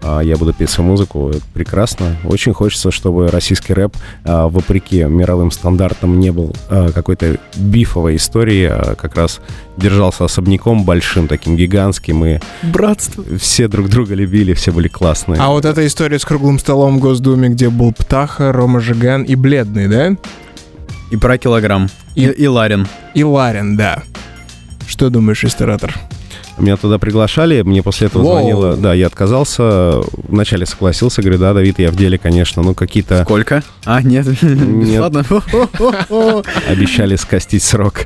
я 0.04 0.36
буду 0.38 0.54
петь 0.54 0.70
свою 0.70 0.90
музыку, 0.90 1.30
это 1.30 1.42
прекрасно. 1.54 2.16
Очень 2.24 2.54
хочется, 2.54 2.90
чтобы 2.92 3.28
российский 3.30 3.74
рэп, 3.74 3.96
а, 4.26 4.48
вопреки 4.48 5.04
мировым 5.04 5.52
стандартам, 5.52 6.20
не 6.20 6.32
был 6.32 6.56
а, 6.70 6.92
какой-то 6.92 7.38
бифовой 7.56 8.16
историей, 8.16 8.66
а 8.72 8.96
как 8.96 9.16
раз 9.16 9.40
держался 9.78 10.26
особняком 10.26 10.84
большим, 10.86 11.28
таким 11.28 11.56
гигантским, 11.56 12.26
и 12.26 12.40
Братство. 12.64 13.24
все 13.40 13.68
друг 13.68 13.90
друга 13.90 14.16
любили, 14.16 14.54
все 14.54 14.72
были 14.72 14.88
классные. 14.88 15.40
А 15.42 15.50
вот 15.50 15.66
эта 15.66 15.86
история 15.86 16.18
с 16.20 16.26
круглым 16.26 16.58
столом 16.60 16.98
в 16.98 17.00
Госдуме, 17.00 17.50
где 17.50 17.70
был 17.70 17.92
Птаха, 17.94 18.52
Рома 18.52 18.80
Жиган 18.80 19.24
и 19.24 19.36
Бледный, 19.36 19.88
да? 19.88 20.16
И 21.12 21.18
про 21.18 21.38
килограмм. 21.38 21.90
И, 22.16 22.24
И- 22.26 22.44
и 22.44 22.48
Ларин. 22.48 22.88
И 23.14 23.24
Ларин, 23.24 23.76
да. 23.78 24.02
Что 24.88 25.10
думаешь, 25.10 25.44
ресторатор? 25.44 25.94
Меня 26.62 26.78
туда 26.78 27.00
приглашали, 27.00 27.64
мне 27.64 27.82
после 27.82 28.06
этого 28.08 28.22
Воу. 28.22 28.34
звонило. 28.34 28.78
Да, 28.78 28.94
я 28.94 29.08
отказался, 29.08 30.02
вначале 30.28 30.68
согласился, 30.68 31.24
говорю, 31.24 31.40
да, 31.40 31.54
Давид, 31.54 31.80
я 31.80 31.90
в 31.90 31.96
деле, 31.96 32.20
конечно, 32.20 32.62
ну 32.62 32.76
какие-то 32.76 33.24
Сколько? 33.24 33.64
А, 33.84 34.04
нет. 34.04 34.28
Ладно. 35.00 35.26
обещали 36.70 37.16
скостить 37.16 37.64
срок. 37.64 38.02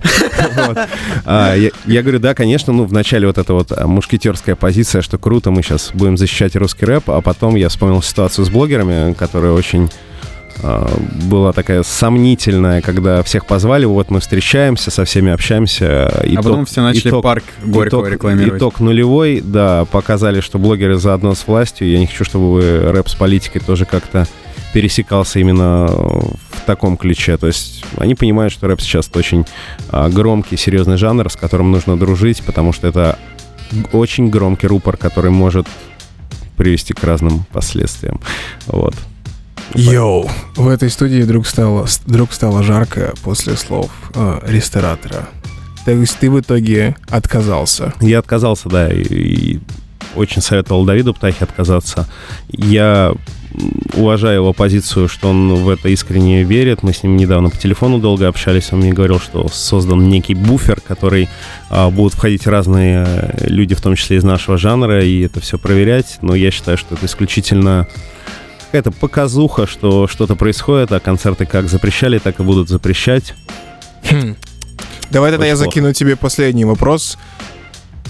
А, 1.26 1.56
Я 1.86 2.02
говорю, 2.02 2.20
да, 2.20 2.34
конечно, 2.34 2.72
ну, 2.72 2.86
вначале 2.86 3.28
вот 3.28 3.38
эта 3.38 3.54
вот 3.54 3.72
а, 3.72 3.88
мушкетерская 3.88 4.56
позиция, 4.56 5.02
что 5.02 5.18
круто, 5.18 5.52
мы 5.52 5.62
сейчас 5.62 5.92
будем 5.94 6.18
защищать 6.18 6.56
русский 6.56 6.86
рэп, 6.86 7.10
а 7.10 7.20
потом 7.22 7.56
я 7.56 7.68
вспомнил 7.68 8.02
ситуацию 8.02 8.46
с 8.46 8.50
блогерами, 8.50 9.14
которая 9.14 9.52
очень 9.52 9.90
была 10.62 11.54
такая 11.54 11.84
сомнительная, 11.84 12.82
когда 12.82 13.22
всех 13.24 13.46
позвали, 13.46 13.86
вот 13.86 14.10
мы 14.10 14.20
встречаемся, 14.20 14.92
со 14.92 15.06
всеми 15.06 15.32
общаемся. 15.32 16.08
А 16.08 16.36
потом 16.38 16.66
все 16.66 16.82
начали 16.82 17.10
итог- 17.10 17.24
парк 17.24 17.44
Горького 17.64 18.02
итог, 18.02 18.14
рекламировать. 18.14 18.60
Итог 18.60 18.80
нулевой, 18.80 19.42
да, 19.42 19.86
показали, 19.86 20.42
что 20.42 20.58
блогеры 20.58 20.98
заодно 20.98 21.36
с 21.36 21.46
властью. 21.48 21.90
Я 21.90 22.00
не 22.00 22.08
хочу, 22.08 22.24
чтобы 22.24 22.54
вы 22.54 22.92
рэп 22.92 23.10
с 23.10 23.16
политикой 23.16 23.60
тоже 23.60 23.86
как-то 23.86 24.28
пересекался 24.74 25.40
именно 25.40 25.88
в 25.88 26.62
таком 26.66 26.98
ключе. 26.98 27.38
То 27.38 27.48
есть 27.48 27.86
они 27.98 28.16
понимают, 28.16 28.52
что 28.52 28.68
рэп 28.68 28.82
сейчас 28.82 29.10
очень 29.14 29.46
а, 29.90 30.10
громкий, 30.10 30.58
серьезный 30.58 30.98
жанр, 30.98 31.30
с 31.30 31.36
которым 31.36 31.72
нужно 31.72 31.98
дружить, 31.98 32.44
потому 32.44 32.74
что 32.74 32.88
это 32.88 33.18
очень 33.94 34.30
громкий 34.30 34.68
рупор, 34.68 34.98
который 34.98 35.32
может 35.32 35.68
привести 36.58 36.94
к 36.94 37.04
разным 37.04 37.46
последствиям. 37.52 38.20
Вот. 38.68 38.96
Йоу, 39.74 40.30
в 40.56 40.68
этой 40.68 40.90
студии 40.90 41.22
вдруг 41.22 41.48
стало, 41.48 41.86
вдруг 42.06 42.34
стало 42.34 42.64
жарко 42.64 43.14
после 43.24 43.56
слов 43.58 43.92
э, 44.14 44.40
ресторатора. 44.46 45.28
То 45.86 45.92
есть 45.92 46.18
ты 46.20 46.32
в 46.32 46.40
итоге 46.40 46.96
отказался. 47.10 47.94
Я 48.00 48.20
отказался, 48.20 48.70
да, 48.70 48.92
и, 48.92 49.02
и 49.04 49.60
очень 50.16 50.42
советовал 50.42 50.86
Давиду 50.86 51.14
Птахе 51.14 51.44
отказаться. 51.44 52.08
Я 52.50 53.14
уважаю 53.94 54.36
его 54.36 54.54
позицию, 54.54 55.08
что 55.08 55.30
он 55.30 55.56
в 55.56 55.70
это 55.70 55.90
искренне 55.90 56.44
верит. 56.44 56.84
Мы 56.84 56.94
с 56.94 57.04
ним 57.04 57.18
недавно 57.18 57.50
по 57.50 57.58
телефону 57.58 58.00
долго 58.00 58.28
общались. 58.28 58.72
Он 58.72 58.80
мне 58.80 58.94
говорил, 58.94 59.20
что 59.20 59.48
создан 59.48 60.10
некий 60.10 60.34
буфер, 60.34 60.82
который 60.82 61.30
а, 61.70 61.90
будут 61.90 62.14
входить 62.14 62.48
разные 62.48 63.06
э, 63.08 63.48
люди, 63.48 63.76
в 63.76 63.82
том 63.82 63.96
числе 63.96 64.18
из 64.18 64.24
нашего 64.24 64.58
жанра, 64.58 65.04
и 65.04 65.22
это 65.22 65.40
все 65.40 65.58
проверять. 65.58 66.18
Но 66.22 66.36
я 66.36 66.52
считаю, 66.52 66.78
что 66.78 66.96
это 66.96 67.06
исключительно 67.06 67.88
какая-то 68.66 68.92
показуха, 68.92 69.68
что 69.68 70.08
что-то 70.08 70.36
происходит, 70.36 70.92
а 70.92 71.00
концерты 71.00 71.46
как 71.46 71.70
запрещали, 71.70 72.20
так 72.20 72.40
и 72.40 72.44
будут 72.44 72.70
запрещать. 72.70 73.34
Хм. 74.10 74.36
Давай 75.12 75.32
тогда 75.32 75.46
Очень 75.46 75.50
я 75.50 75.56
плохо. 75.56 75.70
закину 75.70 75.94
тебе 75.94 76.16
последний 76.16 76.66
вопрос. 76.66 77.18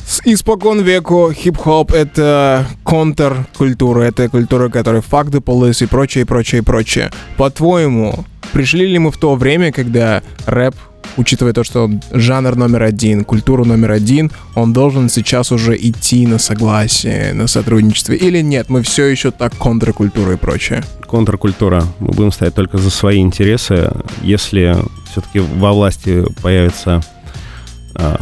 С 0.07 0.21
испокон 0.23 0.81
веку 0.81 1.31
хип-хоп— 1.31 1.91
это 1.93 2.67
контркультура, 2.83 4.03
это 4.03 4.29
культура, 4.29 4.69
которая 4.69 5.01
the 5.01 5.41
police 5.41 5.83
и 5.83 5.87
прочее, 5.87 6.21
и 6.21 6.25
прочее, 6.25 6.61
и 6.61 6.63
прочее. 6.63 7.11
По-твоему, 7.37 8.23
пришли 8.53 8.85
ли 8.85 8.99
мы 8.99 9.11
в 9.11 9.17
то 9.17 9.35
время, 9.35 9.71
когда 9.71 10.21
рэп, 10.45 10.75
учитывая 11.17 11.53
то, 11.53 11.63
что 11.63 11.89
жанр 12.11 12.55
номер 12.55 12.83
один, 12.83 13.23
культура 13.23 13.63
номер 13.63 13.91
один, 13.91 14.31
он 14.55 14.73
должен 14.73 15.09
сейчас 15.09 15.51
уже 15.51 15.75
идти 15.75 16.27
на 16.27 16.37
согласие, 16.37 17.33
на 17.33 17.47
сотрудничество? 17.47 18.13
Или 18.13 18.41
нет, 18.41 18.69
мы 18.69 18.81
все 18.81 19.05
еще 19.05 19.31
так 19.31 19.55
контркультура 19.55 20.33
и 20.33 20.37
прочее? 20.37 20.83
контркультура. 21.15 21.83
Мы 21.99 22.07
будем 22.07 22.31
стоять 22.31 22.55
только 22.55 22.77
за 22.77 22.89
свои 22.89 23.19
интересы. 23.19 23.89
Если 24.21 24.75
все-таки 25.09 25.39
во 25.39 25.71
власти 25.71 26.25
появятся 26.41 27.01
а, 27.93 28.17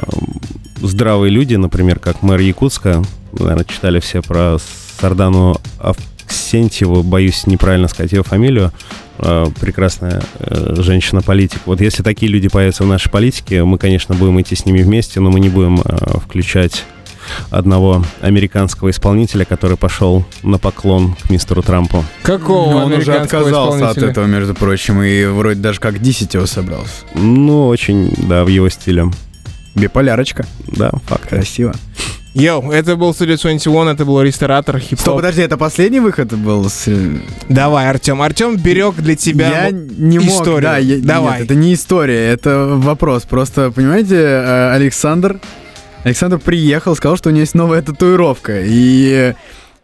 здравые 0.79 1.31
люди, 1.31 1.55
например, 1.55 1.99
как 1.99 2.21
мэр 2.21 2.39
Якутска, 2.39 3.01
наверное, 3.31 3.65
читали 3.65 3.99
все 3.99 4.21
про 4.21 4.57
Сардану 4.99 5.59
Авксентьеву, 6.33 7.03
боюсь 7.03 7.45
неправильно 7.45 7.87
сказать 7.87 8.11
ее 8.11 8.23
фамилию, 8.23 8.71
а, 9.19 9.49
прекрасная 9.59 10.23
э, 10.39 10.75
женщина-политик. 10.79 11.61
Вот 11.65 11.79
если 11.79 12.01
такие 12.01 12.31
люди 12.31 12.49
появятся 12.49 12.83
в 12.83 12.87
нашей 12.87 13.09
политике, 13.09 13.63
мы, 13.63 13.77
конечно, 13.77 14.15
будем 14.15 14.41
идти 14.41 14.55
с 14.55 14.65
ними 14.65 14.81
вместе, 14.81 15.19
но 15.19 15.29
мы 15.29 15.39
не 15.39 15.49
будем 15.49 15.79
а, 15.85 16.19
включать 16.19 16.85
одного 17.51 18.03
американского 18.21 18.89
исполнителя, 18.89 19.45
который 19.45 19.77
пошел 19.77 20.25
на 20.41 20.57
поклон 20.57 21.15
к 21.15 21.29
мистеру 21.29 21.61
Трампу. 21.61 22.03
Какого 22.23 22.71
Но 22.71 22.85
он 22.85 22.93
уже 22.93 23.13
отказался 23.13 23.89
от 23.89 23.97
этого, 23.97 24.25
между 24.25 24.55
прочим, 24.55 25.01
и 25.01 25.25
вроде 25.25 25.61
даже 25.61 25.79
как 25.79 25.99
10 25.99 26.33
его 26.33 26.45
собрался. 26.47 27.05
Ну, 27.13 27.67
очень, 27.67 28.13
да, 28.17 28.43
в 28.43 28.47
его 28.47 28.67
стиле. 28.69 29.05
Биполярочка. 29.75 30.45
Да, 30.67 30.91
факт. 31.05 31.29
Красиво. 31.29 31.73
Йоу, 32.33 32.71
это 32.71 32.95
был 32.95 33.11
Studio 33.11 33.37
21, 33.39 33.89
это 33.89 34.05
был 34.05 34.19
ресторатор 34.21 34.77
Стоп, 34.79 34.89
хип-хоп. 34.89 35.15
подожди, 35.17 35.41
это 35.43 35.55
последний 35.57 35.99
выход 35.99 36.33
был? 36.33 36.67
с- 36.67 36.89
Давай, 37.47 37.87
Артем. 37.89 38.21
Артем 38.23 38.55
берег 38.57 38.95
для 38.95 39.15
тебя 39.15 39.65
я 39.65 39.71
не 39.71 40.17
мог, 40.17 40.27
историю. 40.41 40.61
да, 40.61 40.77
я- 40.79 40.97
Давай. 40.99 41.41
Нет, 41.41 41.45
это 41.51 41.55
не 41.55 41.75
история, 41.75 42.29
это 42.31 42.69
вопрос. 42.77 43.23
Просто, 43.23 43.69
понимаете, 43.69 44.15
э, 44.15 44.71
Александр, 44.73 45.39
Александр 46.03 46.39
приехал, 46.39 46.95
сказал, 46.95 47.17
что 47.17 47.29
у 47.29 47.31
него 47.31 47.41
есть 47.41 47.53
новая 47.53 47.81
татуировка. 47.83 48.61
И 48.65 49.33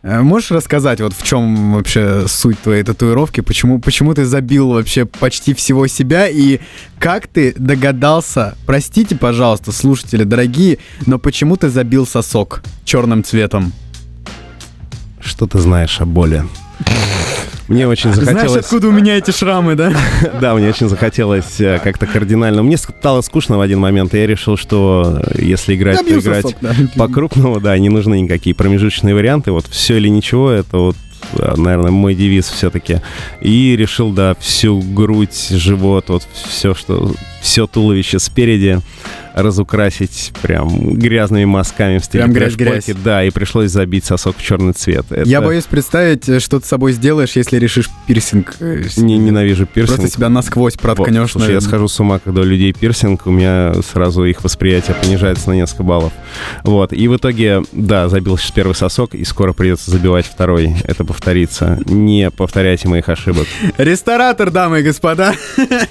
можешь 0.01 0.51
рассказать, 0.51 1.01
вот 1.01 1.13
в 1.13 1.23
чем 1.23 1.73
вообще 1.73 2.25
суть 2.27 2.59
твоей 2.59 2.83
татуировки? 2.83 3.41
Почему, 3.41 3.79
почему 3.79 4.13
ты 4.13 4.25
забил 4.25 4.69
вообще 4.69 5.05
почти 5.05 5.53
всего 5.53 5.87
себя? 5.87 6.27
И 6.27 6.59
как 6.99 7.27
ты 7.27 7.53
догадался, 7.57 8.55
простите, 8.65 9.15
пожалуйста, 9.15 9.71
слушатели 9.71 10.23
дорогие, 10.23 10.77
но 11.05 11.19
почему 11.19 11.57
ты 11.57 11.69
забил 11.69 12.07
сосок 12.07 12.63
черным 12.85 13.23
цветом? 13.23 13.73
Что 15.19 15.47
ты 15.47 15.59
знаешь 15.59 15.99
о 15.99 16.05
боли? 16.05 16.45
Мне 17.69 17.87
очень 17.87 18.11
Знаешь, 18.11 18.29
захотелось... 18.29 18.65
откуда 18.65 18.87
у 18.87 18.91
меня 18.91 19.17
эти 19.17 19.29
шрамы, 19.29 19.75
да? 19.75 19.93
Да, 20.41 20.55
мне 20.55 20.69
очень 20.69 20.89
захотелось 20.89 21.61
э, 21.61 21.79
как-то 21.83 22.07
кардинально. 22.07 22.63
Мне 22.63 22.77
стало 22.77 23.21
скучно 23.21 23.59
в 23.59 23.61
один 23.61 23.79
момент, 23.79 24.15
и 24.15 24.17
я 24.17 24.25
решил, 24.25 24.57
что 24.57 25.21
э, 25.23 25.41
если 25.43 25.75
играть, 25.75 25.99
то 25.99 26.19
играть 26.19 26.55
по-крупному, 26.95 27.59
да, 27.59 27.77
не 27.77 27.89
нужны 27.89 28.21
никакие 28.21 28.55
промежуточные 28.55 29.13
варианты. 29.13 29.51
Вот 29.51 29.67
все 29.67 29.97
или 29.97 30.07
ничего, 30.07 30.49
это 30.49 30.77
вот 30.77 30.95
э, 31.33 31.53
наверное, 31.57 31.91
мой 31.91 32.15
девиз 32.15 32.49
все-таки. 32.49 33.01
И 33.39 33.75
решил, 33.77 34.11
да, 34.13 34.35
всю 34.39 34.81
грудь, 34.81 35.49
живот, 35.51 36.05
вот 36.07 36.23
все, 36.49 36.73
что, 36.73 37.13
все 37.41 37.67
туловище 37.67 38.19
спереди 38.19 38.79
разукрасить 39.35 40.33
прям 40.41 40.95
грязными 40.95 41.45
мазками 41.45 41.99
в 41.99 42.03
стиле 42.05 42.23
Прям 42.25 42.33
грязь, 42.33 42.55
грязь. 42.55 42.89
Да, 43.03 43.23
и 43.23 43.29
пришлось 43.29 43.71
забить 43.71 44.03
сосок 44.03 44.35
в 44.37 44.43
черный 44.43 44.73
цвет. 44.73 45.05
Я 45.11 45.37
Это- 45.37 45.41
боюсь 45.47 45.63
представить, 45.65 46.27
э, 46.27 46.39
что 46.39 46.59
ты 46.59 46.65
с 46.65 46.69
собой 46.69 46.91
сделаешь, 46.91 47.35
если 47.37 47.57
решишь 47.57 47.89
пирсинг. 48.07 48.55
э, 48.59 48.83
Не 48.97 49.17
ненавижу 49.17 49.65
пирсинг. 49.65 49.97
Просто 49.99 50.13
себя 50.17 50.29
насквозь 50.29 50.75
проткнешь. 50.75 51.21
Вот, 51.21 51.31
слушай, 51.31 51.53
я 51.53 51.61
схожу 51.61 51.87
с 51.87 51.97
ума, 51.99 52.19
когда 52.19 52.41
у 52.41 52.43
людей 52.43 52.73
пирсинг, 52.73 53.27
у 53.27 53.31
меня 53.31 53.73
сразу 53.93 54.25
их 54.25 54.43
восприятие 54.43 54.95
понижается 55.01 55.49
на 55.49 55.53
несколько 55.53 55.83
баллов. 55.83 56.11
Вот, 56.63 56.91
и 56.91 57.07
в 57.07 57.15
итоге, 57.15 57.61
да, 57.71 58.09
забил 58.09 58.37
сейчас 58.37 58.51
первый 58.51 58.73
сосок, 58.75 59.15
и 59.15 59.23
скоро 59.23 59.53
придется 59.53 59.89
забивать 59.91 60.25
второй. 60.25 60.75
Это 60.83 61.05
повторится. 61.05 61.79
Не 61.85 62.29
повторяйте 62.29 62.89
моих 62.89 63.07
ошибок. 63.07 63.47
Ресторатор, 63.77 64.51
дамы 64.51 64.79
и 64.79 64.83
господа. 64.83 65.33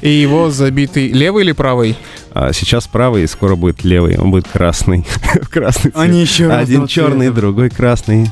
И 0.03 0.11
его 0.11 0.51
забитый 0.51 1.09
левый 1.09 1.38
левый 1.39 1.45
или 1.45 1.53
правый? 1.53 1.97
А, 2.33 2.53
сейчас 2.53 2.87
правый, 2.87 3.23
и 3.23 3.27
скоро 3.27 3.55
будет 3.55 3.85
левый. 3.85 4.17
Он 4.19 4.31
будет 4.31 4.49
красный. 4.49 5.07
красный 5.51 5.91
цвет. 5.93 5.97
Они 5.97 6.21
еще 6.21 6.51
Один 6.51 6.87
черный, 6.87 7.27
цвета. 7.27 7.41
другой 7.41 7.71
красный. 7.71 8.31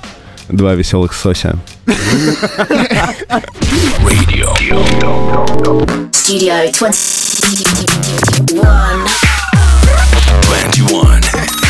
Два 0.49 0.75
веселых 0.75 1.12
сося. 1.12 1.57
Studio 6.12 6.73
21. 6.73 8.62
21. 10.42 11.65